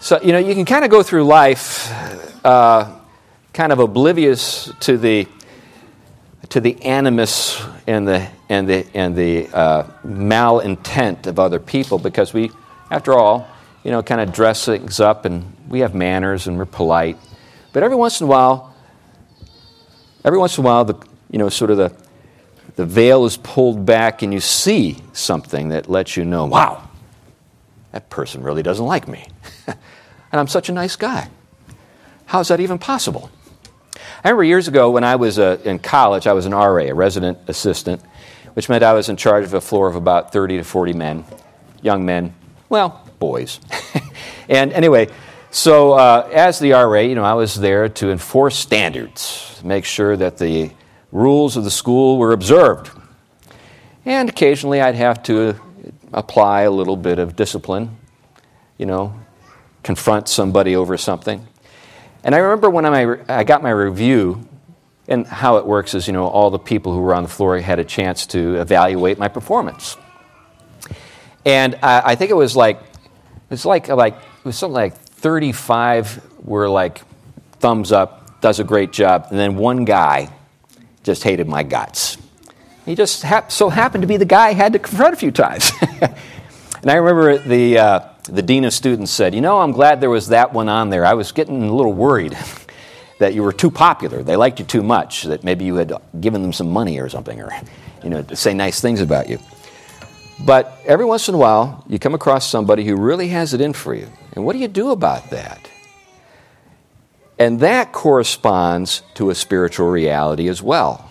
So, 0.00 0.20
you 0.22 0.32
know, 0.32 0.40
you 0.40 0.56
can 0.56 0.64
kind 0.64 0.84
of 0.84 0.90
go 0.90 1.04
through 1.04 1.22
life 1.22 1.88
uh, 2.44 2.98
kind 3.52 3.70
of 3.70 3.78
oblivious 3.78 4.72
to 4.80 4.98
the 4.98 5.28
to 6.50 6.60
the 6.60 6.80
animus 6.82 7.64
and 7.86 8.06
the 8.06 8.28
and 8.48 8.68
the 8.68 8.86
and 8.94 9.16
the 9.16 9.48
uh, 9.48 9.84
malintent 10.04 11.26
of 11.26 11.38
other 11.38 11.58
people 11.58 11.98
because 11.98 12.34
we, 12.34 12.50
after 12.90 13.14
all, 13.14 13.48
you 13.84 13.90
know, 13.90 14.02
kind 14.02 14.20
of 14.20 14.32
dress 14.32 14.64
things 14.64 15.00
up 15.00 15.24
and 15.24 15.56
we 15.68 15.80
have 15.80 15.94
manners 15.94 16.46
and 16.46 16.58
we're 16.58 16.66
polite. 16.66 17.16
But 17.72 17.82
every 17.82 17.96
once 17.96 18.20
in 18.20 18.26
a 18.26 18.30
while, 18.30 18.74
every 20.24 20.38
once 20.38 20.58
in 20.58 20.64
a 20.64 20.66
while, 20.66 20.84
the 20.84 20.96
you 21.30 21.38
know, 21.38 21.48
sort 21.48 21.70
of 21.70 21.76
the 21.76 21.94
the 22.74 22.84
veil 22.84 23.24
is 23.24 23.36
pulled 23.36 23.86
back 23.86 24.22
and 24.22 24.32
you 24.32 24.40
see 24.40 24.98
something 25.12 25.68
that 25.68 25.88
lets 25.88 26.16
you 26.16 26.24
know, 26.24 26.46
wow, 26.46 26.88
that 27.92 28.10
person 28.10 28.42
really 28.42 28.62
doesn't 28.62 28.84
like 28.84 29.06
me, 29.06 29.24
and 29.66 29.76
I'm 30.32 30.48
such 30.48 30.68
a 30.68 30.72
nice 30.72 30.96
guy. 30.96 31.28
How's 32.26 32.48
that 32.48 32.58
even 32.58 32.78
possible? 32.78 33.30
I 34.22 34.28
remember 34.28 34.44
years 34.44 34.68
ago 34.68 34.90
when 34.90 35.04
I 35.04 35.16
was 35.16 35.38
uh, 35.38 35.58
in 35.64 35.78
college, 35.78 36.26
I 36.26 36.32
was 36.32 36.46
an 36.46 36.52
RA, 36.52 36.84
a 36.84 36.92
resident 36.92 37.38
assistant, 37.48 38.02
which 38.54 38.68
meant 38.68 38.82
I 38.82 38.92
was 38.92 39.08
in 39.08 39.16
charge 39.16 39.44
of 39.44 39.54
a 39.54 39.60
floor 39.60 39.88
of 39.88 39.96
about 39.96 40.32
30 40.32 40.58
to 40.58 40.64
40 40.64 40.92
men, 40.92 41.24
young 41.82 42.04
men, 42.04 42.34
well, 42.70 43.04
boys. 43.18 43.60
and 44.48 44.72
anyway, 44.72 45.08
so 45.50 45.92
uh, 45.94 46.28
as 46.32 46.60
the 46.60 46.70
RA, 46.70 47.00
you 47.00 47.16
know, 47.16 47.24
I 47.24 47.34
was 47.34 47.56
there 47.56 47.88
to 47.88 48.10
enforce 48.10 48.56
standards, 48.56 49.60
make 49.64 49.84
sure 49.84 50.16
that 50.16 50.38
the 50.38 50.70
rules 51.10 51.56
of 51.56 51.64
the 51.64 51.70
school 51.70 52.16
were 52.16 52.32
observed. 52.32 52.90
And 54.04 54.28
occasionally 54.28 54.80
I'd 54.80 54.94
have 54.94 55.22
to 55.24 55.60
apply 56.12 56.62
a 56.62 56.70
little 56.70 56.96
bit 56.96 57.18
of 57.18 57.34
discipline, 57.34 57.96
you 58.78 58.86
know, 58.86 59.14
confront 59.82 60.28
somebody 60.28 60.76
over 60.76 60.96
something. 60.96 61.46
And 62.22 62.34
I 62.34 62.38
remember 62.38 62.68
when 62.68 62.84
I, 62.84 63.44
got 63.44 63.62
my 63.62 63.70
review, 63.70 64.46
and 65.08 65.26
how 65.26 65.56
it 65.56 65.66
works 65.66 65.94
is, 65.94 66.06
you 66.06 66.12
know, 66.12 66.26
all 66.26 66.50
the 66.50 66.58
people 66.58 66.92
who 66.92 67.00
were 67.00 67.14
on 67.14 67.22
the 67.22 67.28
floor 67.28 67.58
had 67.58 67.78
a 67.78 67.84
chance 67.84 68.26
to 68.26 68.56
evaluate 68.56 69.18
my 69.18 69.28
performance. 69.28 69.96
And 71.44 71.76
I, 71.82 72.02
I 72.12 72.14
think 72.14 72.30
it 72.30 72.34
was 72.34 72.54
like, 72.54 72.76
it 72.78 73.50
was 73.50 73.64
like, 73.64 73.88
like, 73.88 74.14
it 74.14 74.44
was 74.44 74.56
something 74.56 74.74
like 74.74 74.96
35 74.96 76.44
were 76.44 76.68
like, 76.68 77.00
thumbs 77.58 77.92
up, 77.92 78.40
does 78.40 78.60
a 78.60 78.64
great 78.64 78.92
job. 78.92 79.26
And 79.30 79.38
then 79.38 79.56
one 79.56 79.84
guy 79.84 80.30
just 81.02 81.24
hated 81.24 81.48
my 81.48 81.62
guts. 81.62 82.18
He 82.86 82.94
just 82.94 83.24
so 83.48 83.68
happened 83.68 84.02
to 84.02 84.08
be 84.08 84.16
the 84.16 84.24
guy 84.24 84.48
I 84.48 84.52
had 84.52 84.72
to 84.74 84.78
confront 84.78 85.14
a 85.14 85.16
few 85.16 85.30
times. 85.30 85.72
and 86.82 86.90
I 86.90 86.94
remember 86.96 87.38
the, 87.38 87.78
uh, 87.78 88.00
the 88.24 88.42
dean 88.42 88.64
of 88.64 88.72
students 88.72 89.10
said, 89.10 89.34
You 89.34 89.40
know, 89.40 89.60
I'm 89.60 89.72
glad 89.72 90.00
there 90.00 90.10
was 90.10 90.28
that 90.28 90.52
one 90.52 90.68
on 90.68 90.90
there. 90.90 91.04
I 91.04 91.14
was 91.14 91.32
getting 91.32 91.62
a 91.62 91.74
little 91.74 91.92
worried 91.92 92.36
that 93.18 93.34
you 93.34 93.42
were 93.42 93.52
too 93.52 93.70
popular. 93.70 94.22
They 94.22 94.36
liked 94.36 94.60
you 94.60 94.64
too 94.64 94.82
much, 94.82 95.24
that 95.24 95.44
maybe 95.44 95.64
you 95.64 95.74
had 95.76 95.92
given 96.20 96.42
them 96.42 96.52
some 96.52 96.70
money 96.70 96.98
or 96.98 97.08
something, 97.08 97.40
or, 97.40 97.50
you 98.02 98.10
know, 98.10 98.22
to 98.22 98.36
say 98.36 98.54
nice 98.54 98.80
things 98.80 99.00
about 99.00 99.28
you. 99.28 99.38
But 100.44 100.78
every 100.86 101.04
once 101.04 101.28
in 101.28 101.34
a 101.34 101.38
while, 101.38 101.84
you 101.86 101.98
come 101.98 102.14
across 102.14 102.48
somebody 102.48 102.84
who 102.84 102.96
really 102.96 103.28
has 103.28 103.52
it 103.52 103.60
in 103.60 103.74
for 103.74 103.94
you. 103.94 104.08
And 104.32 104.44
what 104.44 104.54
do 104.54 104.58
you 104.58 104.68
do 104.68 104.90
about 104.90 105.30
that? 105.30 105.70
And 107.38 107.60
that 107.60 107.92
corresponds 107.92 109.02
to 109.14 109.30
a 109.30 109.34
spiritual 109.34 109.88
reality 109.88 110.48
as 110.48 110.62
well. 110.62 111.10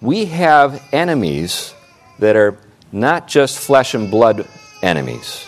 We 0.00 0.26
have 0.26 0.82
enemies 0.92 1.74
that 2.18 2.36
are 2.36 2.58
not 2.92 3.28
just 3.28 3.58
flesh 3.58 3.94
and 3.94 4.10
blood 4.10 4.46
enemies 4.86 5.46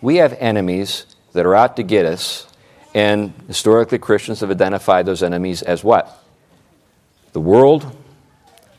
we 0.00 0.16
have 0.16 0.32
enemies 0.34 1.06
that 1.32 1.46
are 1.46 1.54
out 1.54 1.76
to 1.76 1.82
get 1.82 2.06
us, 2.06 2.46
and 2.94 3.32
historically 3.46 3.98
Christians 3.98 4.40
have 4.40 4.50
identified 4.50 5.06
those 5.06 5.22
enemies 5.22 5.62
as 5.62 5.82
what? 5.82 6.24
The 7.32 7.40
world, 7.40 7.96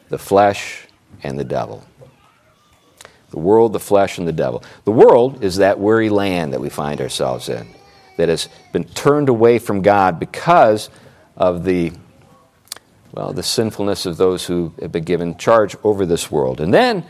the 0.10 0.18
flesh, 0.18 0.88
and 1.24 1.38
the 1.38 1.44
devil. 1.44 1.84
The 3.32 3.40
world, 3.40 3.74
the 3.74 3.80
flesh, 3.80 4.18
and 4.18 4.28
the 4.28 4.34
devil. 4.34 4.64
The 4.86 4.92
world 4.92 5.44
is 5.44 5.58
that 5.58 5.80
weary 5.80 6.10
land 6.10 6.54
that 6.54 6.62
we 6.62 6.70
find 6.70 7.00
ourselves 7.00 7.50
in, 7.50 7.68
that 8.18 8.30
has 8.30 8.50
been 8.74 8.86
turned 8.86 9.30
away 9.30 9.60
from 9.60 9.82
God 9.82 10.20
because 10.20 10.90
of 11.36 11.64
the 11.64 11.92
well, 13.12 13.34
the 13.34 13.42
sinfulness 13.42 14.06
of 14.06 14.18
those 14.18 14.46
who 14.46 14.72
have 14.80 14.92
been 14.92 15.04
given 15.04 15.36
charge 15.36 15.76
over 15.84 16.06
this 16.06 16.30
world. 16.30 16.62
And 16.62 16.72
then 16.72 17.04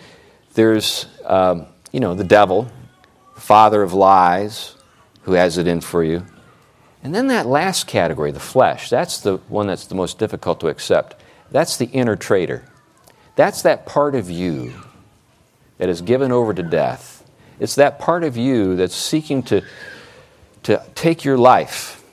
there's, 0.54 1.06
um, 1.26 1.66
you 1.92 2.00
know, 2.00 2.16
the 2.16 2.24
devil, 2.24 2.72
father 3.40 3.82
of 3.82 3.94
lies, 3.94 4.76
who 5.24 5.34
has 5.34 5.58
it 5.58 5.68
in 5.68 5.82
for 5.82 6.04
you. 6.04 6.26
And 7.04 7.16
then 7.16 7.28
that 7.28 7.46
last 7.46 7.88
category, 7.88 8.32
the 8.32 8.40
flesh, 8.40 8.90
that's 8.90 9.20
the 9.22 9.38
one 9.48 9.68
that's 9.68 9.86
the 9.86 9.96
most 9.96 10.20
difficult 10.20 10.60
to 10.60 10.68
accept. 10.68 11.16
That's 11.52 11.78
the 11.78 11.86
inner 11.86 12.16
traitor. 12.16 12.66
That's 13.36 13.62
that 13.62 13.86
part 13.86 14.16
of 14.16 14.30
you 14.30 14.74
that 15.78 15.90
is 15.90 16.02
given 16.02 16.32
over 16.32 16.54
to 16.54 16.64
death. 16.64 17.24
It's 17.60 17.76
that 17.76 18.00
part 18.00 18.24
of 18.24 18.38
you 18.38 18.76
that's 18.76 18.96
seeking 18.96 19.44
to, 19.44 19.64
to 20.64 20.84
take 20.94 21.24
your 21.24 21.38
life. 21.38 22.04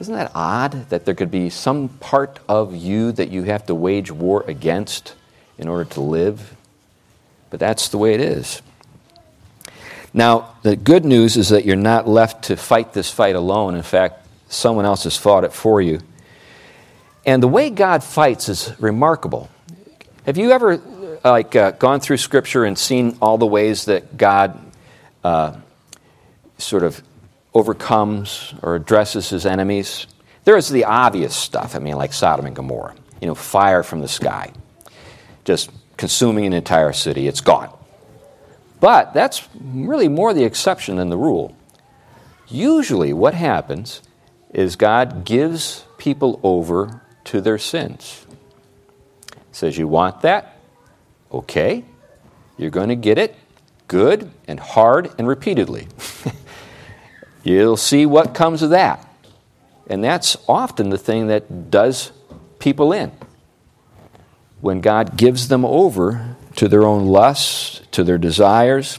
Isn't 0.00 0.14
that 0.14 0.32
odd 0.34 0.90
that 0.90 1.04
there 1.04 1.14
could 1.14 1.30
be 1.30 1.50
some 1.50 1.88
part 1.88 2.40
of 2.48 2.74
you 2.74 3.12
that 3.12 3.30
you 3.30 3.44
have 3.44 3.66
to 3.66 3.74
wage 3.74 4.10
war 4.10 4.44
against 4.46 5.14
in 5.56 5.68
order 5.68 5.84
to 5.90 6.00
live? 6.00 6.56
But 7.50 7.60
that's 7.60 7.88
the 7.88 7.98
way 7.98 8.14
it 8.14 8.20
is. 8.20 8.60
Now, 10.16 10.54
the 10.62 10.76
good 10.76 11.04
news 11.04 11.36
is 11.36 11.48
that 11.48 11.64
you're 11.64 11.74
not 11.74 12.06
left 12.06 12.44
to 12.44 12.56
fight 12.56 12.92
this 12.92 13.10
fight 13.10 13.34
alone. 13.34 13.74
In 13.74 13.82
fact, 13.82 14.24
someone 14.48 14.84
else 14.84 15.02
has 15.04 15.16
fought 15.16 15.42
it 15.42 15.52
for 15.52 15.82
you. 15.82 16.00
And 17.26 17.42
the 17.42 17.48
way 17.48 17.68
God 17.68 18.04
fights 18.04 18.48
is 18.48 18.72
remarkable. 18.78 19.50
Have 20.24 20.38
you 20.38 20.52
ever 20.52 20.80
like 21.24 21.56
uh, 21.56 21.72
gone 21.72 21.98
through 21.98 22.18
Scripture 22.18 22.64
and 22.64 22.78
seen 22.78 23.18
all 23.20 23.38
the 23.38 23.46
ways 23.46 23.86
that 23.86 24.16
God 24.16 24.60
uh, 25.24 25.56
sort 26.58 26.84
of 26.84 27.02
overcomes 27.52 28.54
or 28.62 28.76
addresses 28.76 29.30
his 29.30 29.44
enemies? 29.44 30.06
There 30.44 30.56
is 30.56 30.68
the 30.68 30.84
obvious 30.84 31.34
stuff. 31.34 31.74
I 31.74 31.80
mean, 31.80 31.96
like 31.96 32.12
Sodom 32.12 32.46
and 32.46 32.54
Gomorrah. 32.54 32.94
You 33.20 33.26
know, 33.26 33.34
fire 33.34 33.82
from 33.82 34.00
the 34.00 34.08
sky, 34.08 34.52
just 35.44 35.70
consuming 35.96 36.46
an 36.46 36.52
entire 36.52 36.92
city. 36.92 37.26
It's 37.26 37.40
gone. 37.40 37.72
But 38.84 39.14
that's 39.14 39.48
really 39.58 40.08
more 40.08 40.34
the 40.34 40.44
exception 40.44 40.96
than 40.96 41.08
the 41.08 41.16
rule. 41.16 41.56
Usually, 42.48 43.14
what 43.14 43.32
happens 43.32 44.02
is 44.52 44.76
God 44.76 45.24
gives 45.24 45.86
people 45.96 46.38
over 46.42 47.00
to 47.24 47.40
their 47.40 47.56
sins. 47.56 48.26
Says, 49.52 49.78
You 49.78 49.88
want 49.88 50.20
that? 50.20 50.58
Okay. 51.32 51.86
You're 52.58 52.68
going 52.68 52.90
to 52.90 52.94
get 52.94 53.16
it 53.16 53.34
good 53.88 54.30
and 54.46 54.60
hard 54.60 55.10
and 55.16 55.26
repeatedly. 55.26 55.88
You'll 57.42 57.78
see 57.78 58.04
what 58.04 58.34
comes 58.34 58.60
of 58.60 58.68
that. 58.68 59.08
And 59.86 60.04
that's 60.04 60.36
often 60.46 60.90
the 60.90 60.98
thing 60.98 61.28
that 61.28 61.70
does 61.70 62.12
people 62.58 62.92
in. 62.92 63.12
When 64.60 64.82
God 64.82 65.16
gives 65.16 65.48
them 65.48 65.64
over 65.64 66.36
to 66.56 66.68
their 66.68 66.84
own 66.84 67.06
lusts, 67.06 67.82
to 67.92 68.04
their 68.04 68.18
desires. 68.18 68.98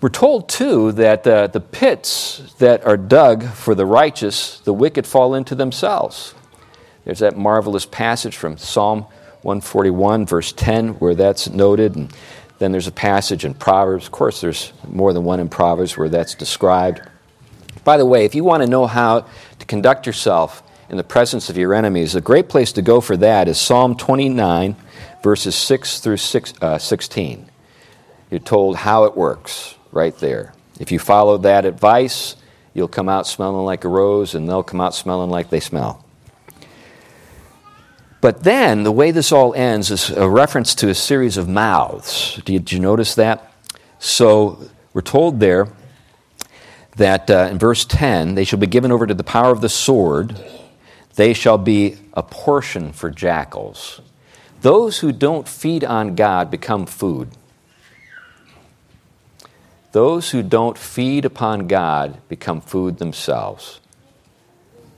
We're 0.00 0.08
told, 0.08 0.48
too, 0.48 0.92
that 0.92 1.26
uh, 1.26 1.48
the 1.48 1.60
pits 1.60 2.54
that 2.58 2.86
are 2.86 2.96
dug 2.96 3.44
for 3.44 3.74
the 3.74 3.84
righteous, 3.84 4.60
the 4.60 4.72
wicked 4.72 5.06
fall 5.06 5.34
into 5.34 5.54
themselves. 5.54 6.34
There's 7.04 7.18
that 7.18 7.36
marvelous 7.36 7.86
passage 7.86 8.36
from 8.36 8.56
Psalm 8.56 9.02
141, 9.42 10.26
verse 10.26 10.52
10, 10.52 10.90
where 10.94 11.14
that's 11.14 11.50
noted. 11.50 11.96
And 11.96 12.12
then 12.58 12.72
there's 12.72 12.86
a 12.86 12.92
passage 12.92 13.44
in 13.44 13.54
Proverbs. 13.54 14.06
Of 14.06 14.12
course, 14.12 14.40
there's 14.40 14.72
more 14.86 15.12
than 15.12 15.24
one 15.24 15.40
in 15.40 15.48
Proverbs 15.48 15.96
where 15.96 16.08
that's 16.08 16.34
described. 16.34 17.02
By 17.84 17.96
the 17.96 18.06
way, 18.06 18.24
if 18.24 18.34
you 18.34 18.44
want 18.44 18.62
to 18.62 18.68
know 18.68 18.86
how 18.86 19.26
to 19.58 19.66
conduct 19.66 20.06
yourself 20.06 20.62
in 20.88 20.96
the 20.96 21.04
presence 21.04 21.48
of 21.48 21.56
your 21.56 21.72
enemies, 21.74 22.14
a 22.14 22.20
great 22.20 22.48
place 22.48 22.72
to 22.72 22.82
go 22.82 23.00
for 23.00 23.16
that 23.16 23.48
is 23.48 23.58
Psalm 23.58 23.96
29 23.96 24.76
verses 25.22 25.54
6 25.54 26.00
through 26.00 26.16
six, 26.16 26.54
uh, 26.60 26.78
16. 26.78 27.50
You're 28.30 28.40
told 28.40 28.76
how 28.76 29.04
it 29.04 29.16
works 29.16 29.74
right 29.92 30.16
there. 30.18 30.52
If 30.78 30.92
you 30.92 30.98
follow 30.98 31.38
that 31.38 31.64
advice, 31.64 32.36
you'll 32.74 32.88
come 32.88 33.08
out 33.08 33.26
smelling 33.26 33.64
like 33.64 33.84
a 33.84 33.88
rose, 33.88 34.34
and 34.34 34.48
they'll 34.48 34.62
come 34.62 34.80
out 34.80 34.94
smelling 34.94 35.30
like 35.30 35.50
they 35.50 35.60
smell. 35.60 36.04
But 38.20 38.44
then, 38.44 38.82
the 38.82 38.92
way 38.92 39.10
this 39.10 39.32
all 39.32 39.54
ends 39.54 39.90
is 39.90 40.10
a 40.10 40.28
reference 40.28 40.74
to 40.76 40.88
a 40.88 40.94
series 40.94 41.36
of 41.36 41.48
mouths. 41.48 42.40
Did 42.44 42.70
you 42.70 42.78
notice 42.78 43.14
that? 43.14 43.52
So, 43.98 44.70
we're 44.92 45.00
told 45.00 45.40
there 45.40 45.68
that 46.96 47.30
uh, 47.30 47.48
in 47.50 47.58
verse 47.58 47.84
10, 47.84 48.34
they 48.34 48.44
shall 48.44 48.58
be 48.58 48.66
given 48.66 48.92
over 48.92 49.06
to 49.06 49.14
the 49.14 49.24
power 49.24 49.50
of 49.50 49.60
the 49.60 49.68
sword, 49.68 50.38
they 51.16 51.32
shall 51.32 51.58
be 51.58 51.96
a 52.14 52.22
portion 52.22 52.92
for 52.92 53.10
jackals. 53.10 54.00
Those 54.62 54.98
who 54.98 55.12
don't 55.12 55.48
feed 55.48 55.84
on 55.84 56.14
God 56.14 56.50
become 56.50 56.86
food. 56.86 57.30
Those 59.92 60.30
who 60.30 60.42
don't 60.42 60.76
feed 60.76 61.24
upon 61.24 61.66
God 61.66 62.20
become 62.28 62.60
food 62.60 62.98
themselves. 62.98 63.80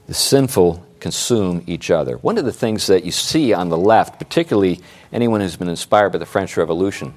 The 0.06 0.14
sinful 0.14 0.84
consume 1.00 1.64
each 1.66 1.90
other. 1.90 2.16
One 2.18 2.38
of 2.38 2.44
the 2.44 2.52
things 2.52 2.86
that 2.88 3.04
you 3.04 3.12
see 3.12 3.52
on 3.52 3.68
the 3.68 3.76
left, 3.78 4.18
particularly 4.18 4.80
anyone 5.12 5.40
who's 5.40 5.56
been 5.56 5.68
inspired 5.68 6.10
by 6.10 6.18
the 6.18 6.26
French 6.26 6.56
Revolution, 6.56 7.14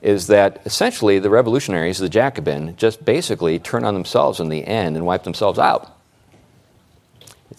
is 0.00 0.26
that 0.26 0.60
essentially 0.64 1.18
the 1.18 1.30
revolutionaries, 1.30 1.98
the 1.98 2.08
Jacobin, 2.08 2.74
just 2.76 3.04
basically 3.04 3.58
turn 3.58 3.84
on 3.84 3.94
themselves 3.94 4.40
in 4.40 4.48
the 4.48 4.66
end 4.66 4.96
and 4.96 5.06
wipe 5.06 5.22
themselves 5.22 5.58
out. 5.58 5.96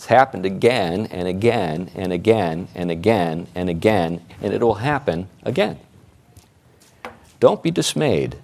It's 0.04 0.10
happened 0.10 0.46
again 0.46 1.08
and 1.12 1.30
again 1.30 1.90
and 1.96 2.12
again 2.12 2.68
and 2.76 2.92
again 2.92 3.48
and 3.56 3.70
again, 3.70 4.22
and 4.42 4.54
it 4.54 4.62
will 4.62 4.74
happen 4.74 5.30
again. 5.44 5.80
Don't 7.40 7.64
be 7.64 7.72
dismayed. 7.72 8.36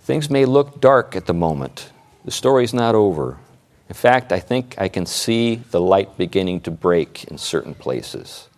Things 0.00 0.30
may 0.30 0.46
look 0.46 0.80
dark 0.80 1.14
at 1.14 1.26
the 1.26 1.34
moment. 1.34 1.90
The 2.24 2.30
story's 2.30 2.72
not 2.72 2.94
over. 2.94 3.36
In 3.90 3.94
fact, 3.94 4.32
I 4.32 4.40
think 4.40 4.74
I 4.78 4.88
can 4.88 5.04
see 5.04 5.56
the 5.56 5.82
light 5.82 6.16
beginning 6.16 6.62
to 6.62 6.70
break 6.70 7.24
in 7.24 7.36
certain 7.36 7.74
places. 7.74 8.48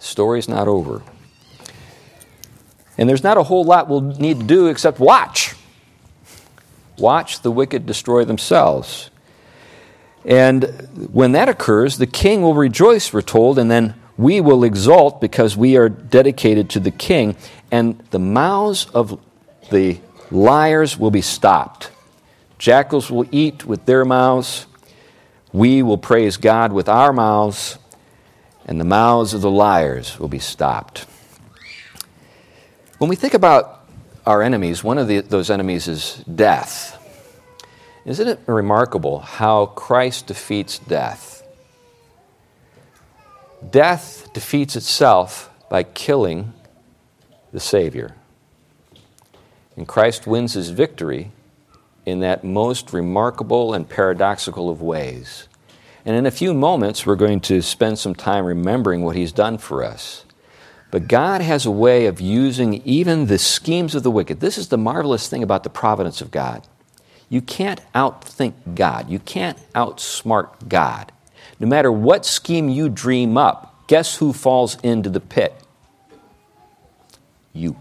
The 0.00 0.06
story's 0.06 0.48
not 0.48 0.66
over. 0.66 1.02
And 2.98 3.08
there's 3.08 3.22
not 3.22 3.36
a 3.36 3.44
whole 3.44 3.62
lot 3.62 3.88
we'll 3.88 4.00
need 4.00 4.40
to 4.40 4.44
do 4.44 4.66
except 4.66 4.98
watch. 4.98 5.54
Watch 6.98 7.42
the 7.42 7.52
wicked 7.52 7.86
destroy 7.86 8.24
themselves. 8.24 9.09
And 10.24 10.64
when 11.12 11.32
that 11.32 11.48
occurs, 11.48 11.98
the 11.98 12.06
king 12.06 12.42
will 12.42 12.54
rejoice, 12.54 13.12
we're 13.12 13.22
told, 13.22 13.58
and 13.58 13.70
then 13.70 13.94
we 14.18 14.40
will 14.40 14.64
exult 14.64 15.20
because 15.20 15.56
we 15.56 15.76
are 15.78 15.88
dedicated 15.88 16.68
to 16.70 16.80
the 16.80 16.90
king, 16.90 17.36
and 17.70 17.98
the 18.10 18.18
mouths 18.18 18.86
of 18.92 19.18
the 19.70 19.98
liars 20.30 20.98
will 20.98 21.10
be 21.10 21.22
stopped. 21.22 21.90
Jackals 22.58 23.10
will 23.10 23.26
eat 23.30 23.64
with 23.64 23.86
their 23.86 24.04
mouths. 24.04 24.66
We 25.52 25.82
will 25.82 25.96
praise 25.96 26.36
God 26.36 26.72
with 26.72 26.88
our 26.88 27.12
mouths, 27.12 27.78
and 28.66 28.78
the 28.78 28.84
mouths 28.84 29.32
of 29.32 29.40
the 29.40 29.50
liars 29.50 30.20
will 30.20 30.28
be 30.28 30.38
stopped. 30.38 31.06
When 32.98 33.08
we 33.08 33.16
think 33.16 33.32
about 33.32 33.86
our 34.26 34.42
enemies, 34.42 34.84
one 34.84 34.98
of 34.98 35.08
the, 35.08 35.20
those 35.20 35.48
enemies 35.48 35.88
is 35.88 36.22
death. 36.34 36.99
Isn't 38.04 38.28
it 38.28 38.40
remarkable 38.46 39.18
how 39.20 39.66
Christ 39.66 40.26
defeats 40.26 40.78
death? 40.78 41.42
Death 43.68 44.32
defeats 44.32 44.74
itself 44.74 45.50
by 45.68 45.82
killing 45.82 46.54
the 47.52 47.60
Savior. 47.60 48.14
And 49.76 49.86
Christ 49.86 50.26
wins 50.26 50.54
his 50.54 50.70
victory 50.70 51.30
in 52.06 52.20
that 52.20 52.42
most 52.42 52.92
remarkable 52.92 53.74
and 53.74 53.88
paradoxical 53.88 54.70
of 54.70 54.80
ways. 54.80 55.46
And 56.04 56.16
in 56.16 56.24
a 56.24 56.30
few 56.30 56.54
moments, 56.54 57.04
we're 57.04 57.16
going 57.16 57.40
to 57.40 57.60
spend 57.60 57.98
some 57.98 58.14
time 58.14 58.46
remembering 58.46 59.02
what 59.02 59.16
he's 59.16 59.32
done 59.32 59.58
for 59.58 59.84
us. 59.84 60.24
But 60.90 61.06
God 61.06 61.40
has 61.40 61.66
a 61.66 61.70
way 61.70 62.06
of 62.06 62.20
using 62.20 62.82
even 62.84 63.26
the 63.26 63.38
schemes 63.38 63.94
of 63.94 64.02
the 64.02 64.10
wicked. 64.10 64.40
This 64.40 64.58
is 64.58 64.68
the 64.68 64.78
marvelous 64.78 65.28
thing 65.28 65.42
about 65.42 65.62
the 65.62 65.70
providence 65.70 66.20
of 66.20 66.30
God. 66.30 66.66
You 67.30 67.40
can't 67.40 67.80
outthink 67.94 68.74
God. 68.74 69.08
You 69.08 69.20
can't 69.20 69.56
outsmart 69.72 70.68
God. 70.68 71.12
No 71.60 71.66
matter 71.66 71.90
what 71.90 72.26
scheme 72.26 72.68
you 72.68 72.88
dream 72.88 73.38
up, 73.38 73.86
guess 73.86 74.16
who 74.16 74.32
falls 74.32 74.78
into 74.82 75.08
the 75.08 75.20
pit? 75.20 75.54
You. 77.52 77.76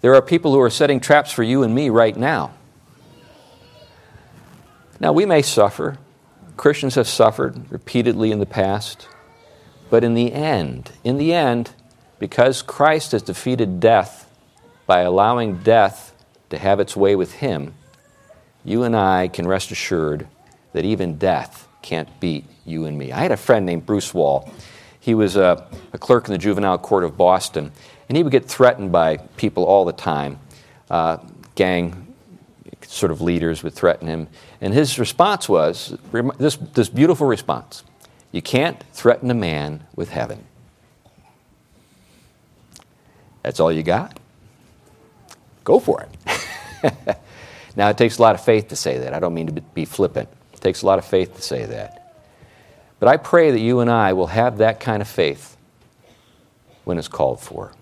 There 0.00 0.14
are 0.14 0.22
people 0.22 0.52
who 0.52 0.60
are 0.60 0.70
setting 0.70 0.98
traps 0.98 1.30
for 1.30 1.42
you 1.42 1.62
and 1.62 1.74
me 1.74 1.90
right 1.90 2.16
now. 2.16 2.52
Now, 4.98 5.12
we 5.12 5.26
may 5.26 5.42
suffer. 5.42 5.98
Christians 6.56 6.94
have 6.94 7.08
suffered 7.08 7.70
repeatedly 7.70 8.32
in 8.32 8.38
the 8.38 8.46
past. 8.46 9.08
But 9.90 10.04
in 10.04 10.14
the 10.14 10.32
end, 10.32 10.92
in 11.04 11.18
the 11.18 11.34
end, 11.34 11.70
because 12.18 12.62
Christ 12.62 13.12
has 13.12 13.22
defeated 13.22 13.78
death 13.78 14.30
by 14.86 15.00
allowing 15.00 15.58
death 15.58 16.14
to 16.50 16.58
have 16.58 16.80
its 16.80 16.96
way 16.96 17.16
with 17.16 17.34
Him, 17.34 17.74
you 18.64 18.82
and 18.82 18.96
I 18.96 19.28
can 19.28 19.46
rest 19.46 19.70
assured 19.70 20.26
that 20.72 20.84
even 20.84 21.18
death 21.18 21.68
can't 21.82 22.08
beat 22.20 22.44
you 22.64 22.84
and 22.84 22.98
me. 22.98 23.12
I 23.12 23.20
had 23.20 23.32
a 23.32 23.36
friend 23.36 23.64
named 23.64 23.86
Bruce 23.86 24.12
Wall. 24.12 24.50
He 24.98 25.14
was 25.14 25.36
a, 25.36 25.66
a 25.92 25.98
clerk 25.98 26.26
in 26.26 26.32
the 26.32 26.38
juvenile 26.38 26.78
court 26.78 27.04
of 27.04 27.16
Boston, 27.16 27.70
and 28.08 28.16
he 28.16 28.22
would 28.22 28.32
get 28.32 28.46
threatened 28.46 28.90
by 28.90 29.18
people 29.36 29.64
all 29.64 29.84
the 29.84 29.92
time. 29.92 30.40
Uh, 30.90 31.18
gang 31.54 32.06
sort 32.82 33.12
of 33.12 33.20
leaders 33.20 33.62
would 33.62 33.74
threaten 33.74 34.08
him. 34.08 34.28
And 34.60 34.72
his 34.72 34.98
response 34.98 35.48
was 35.48 35.96
this, 36.38 36.56
this 36.56 36.88
beautiful 36.88 37.26
response 37.26 37.84
You 38.32 38.42
can't 38.42 38.82
threaten 38.92 39.30
a 39.30 39.34
man 39.34 39.84
with 39.94 40.10
heaven. 40.10 40.44
That's 43.42 43.60
all 43.60 43.70
you 43.70 43.82
got? 43.82 44.18
Go 45.64 45.78
for 45.78 46.02
it. 46.02 46.08
now, 47.76 47.88
it 47.88 47.98
takes 47.98 48.18
a 48.18 48.22
lot 48.22 48.34
of 48.34 48.44
faith 48.44 48.68
to 48.68 48.76
say 48.76 48.98
that. 48.98 49.14
I 49.14 49.20
don't 49.20 49.34
mean 49.34 49.46
to 49.46 49.60
be 49.60 49.84
flippant. 49.84 50.28
It 50.52 50.60
takes 50.60 50.82
a 50.82 50.86
lot 50.86 50.98
of 50.98 51.04
faith 51.04 51.36
to 51.36 51.42
say 51.42 51.64
that. 51.66 52.06
But 52.98 53.08
I 53.08 53.16
pray 53.16 53.50
that 53.50 53.60
you 53.60 53.80
and 53.80 53.90
I 53.90 54.14
will 54.14 54.28
have 54.28 54.58
that 54.58 54.80
kind 54.80 55.02
of 55.02 55.08
faith 55.08 55.56
when 56.84 56.98
it's 56.98 57.08
called 57.08 57.40
for. 57.40 57.72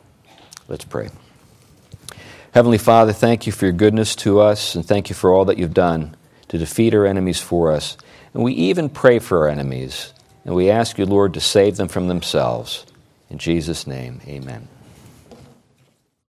Let's 0.67 0.85
pray. 0.85 1.11
Heavenly 2.53 2.79
Father, 2.79 3.12
thank 3.12 3.47
you 3.47 3.53
for 3.53 3.67
your 3.67 3.73
goodness 3.73 4.17
to 4.17 4.40
us, 4.40 4.75
and 4.75 4.87
thank 4.87 5.09
you 5.09 5.14
for 5.14 5.33
all 5.33 5.45
that 5.47 5.59
you've 5.59 5.75
done 5.75 6.17
to 6.49 6.59
defeat 6.59 6.95
our 6.95 7.07
enemies 7.07 7.40
for 7.40 7.73
us. 7.73 7.97
And 8.33 8.43
we 8.43 8.53
even 8.53 8.88
pray 8.88 9.19
for 9.19 9.38
our 9.38 9.49
enemies, 9.49 10.12
and 10.45 10.55
we 10.55 10.71
ask 10.71 10.99
you, 10.99 11.07
Lord, 11.07 11.35
to 11.35 11.40
save 11.40 11.77
them 11.77 11.88
from 11.88 12.09
themselves. 12.09 12.87
In 13.29 13.38
Jesus' 13.38 13.87
name, 13.87 14.21
amen. 14.27 14.69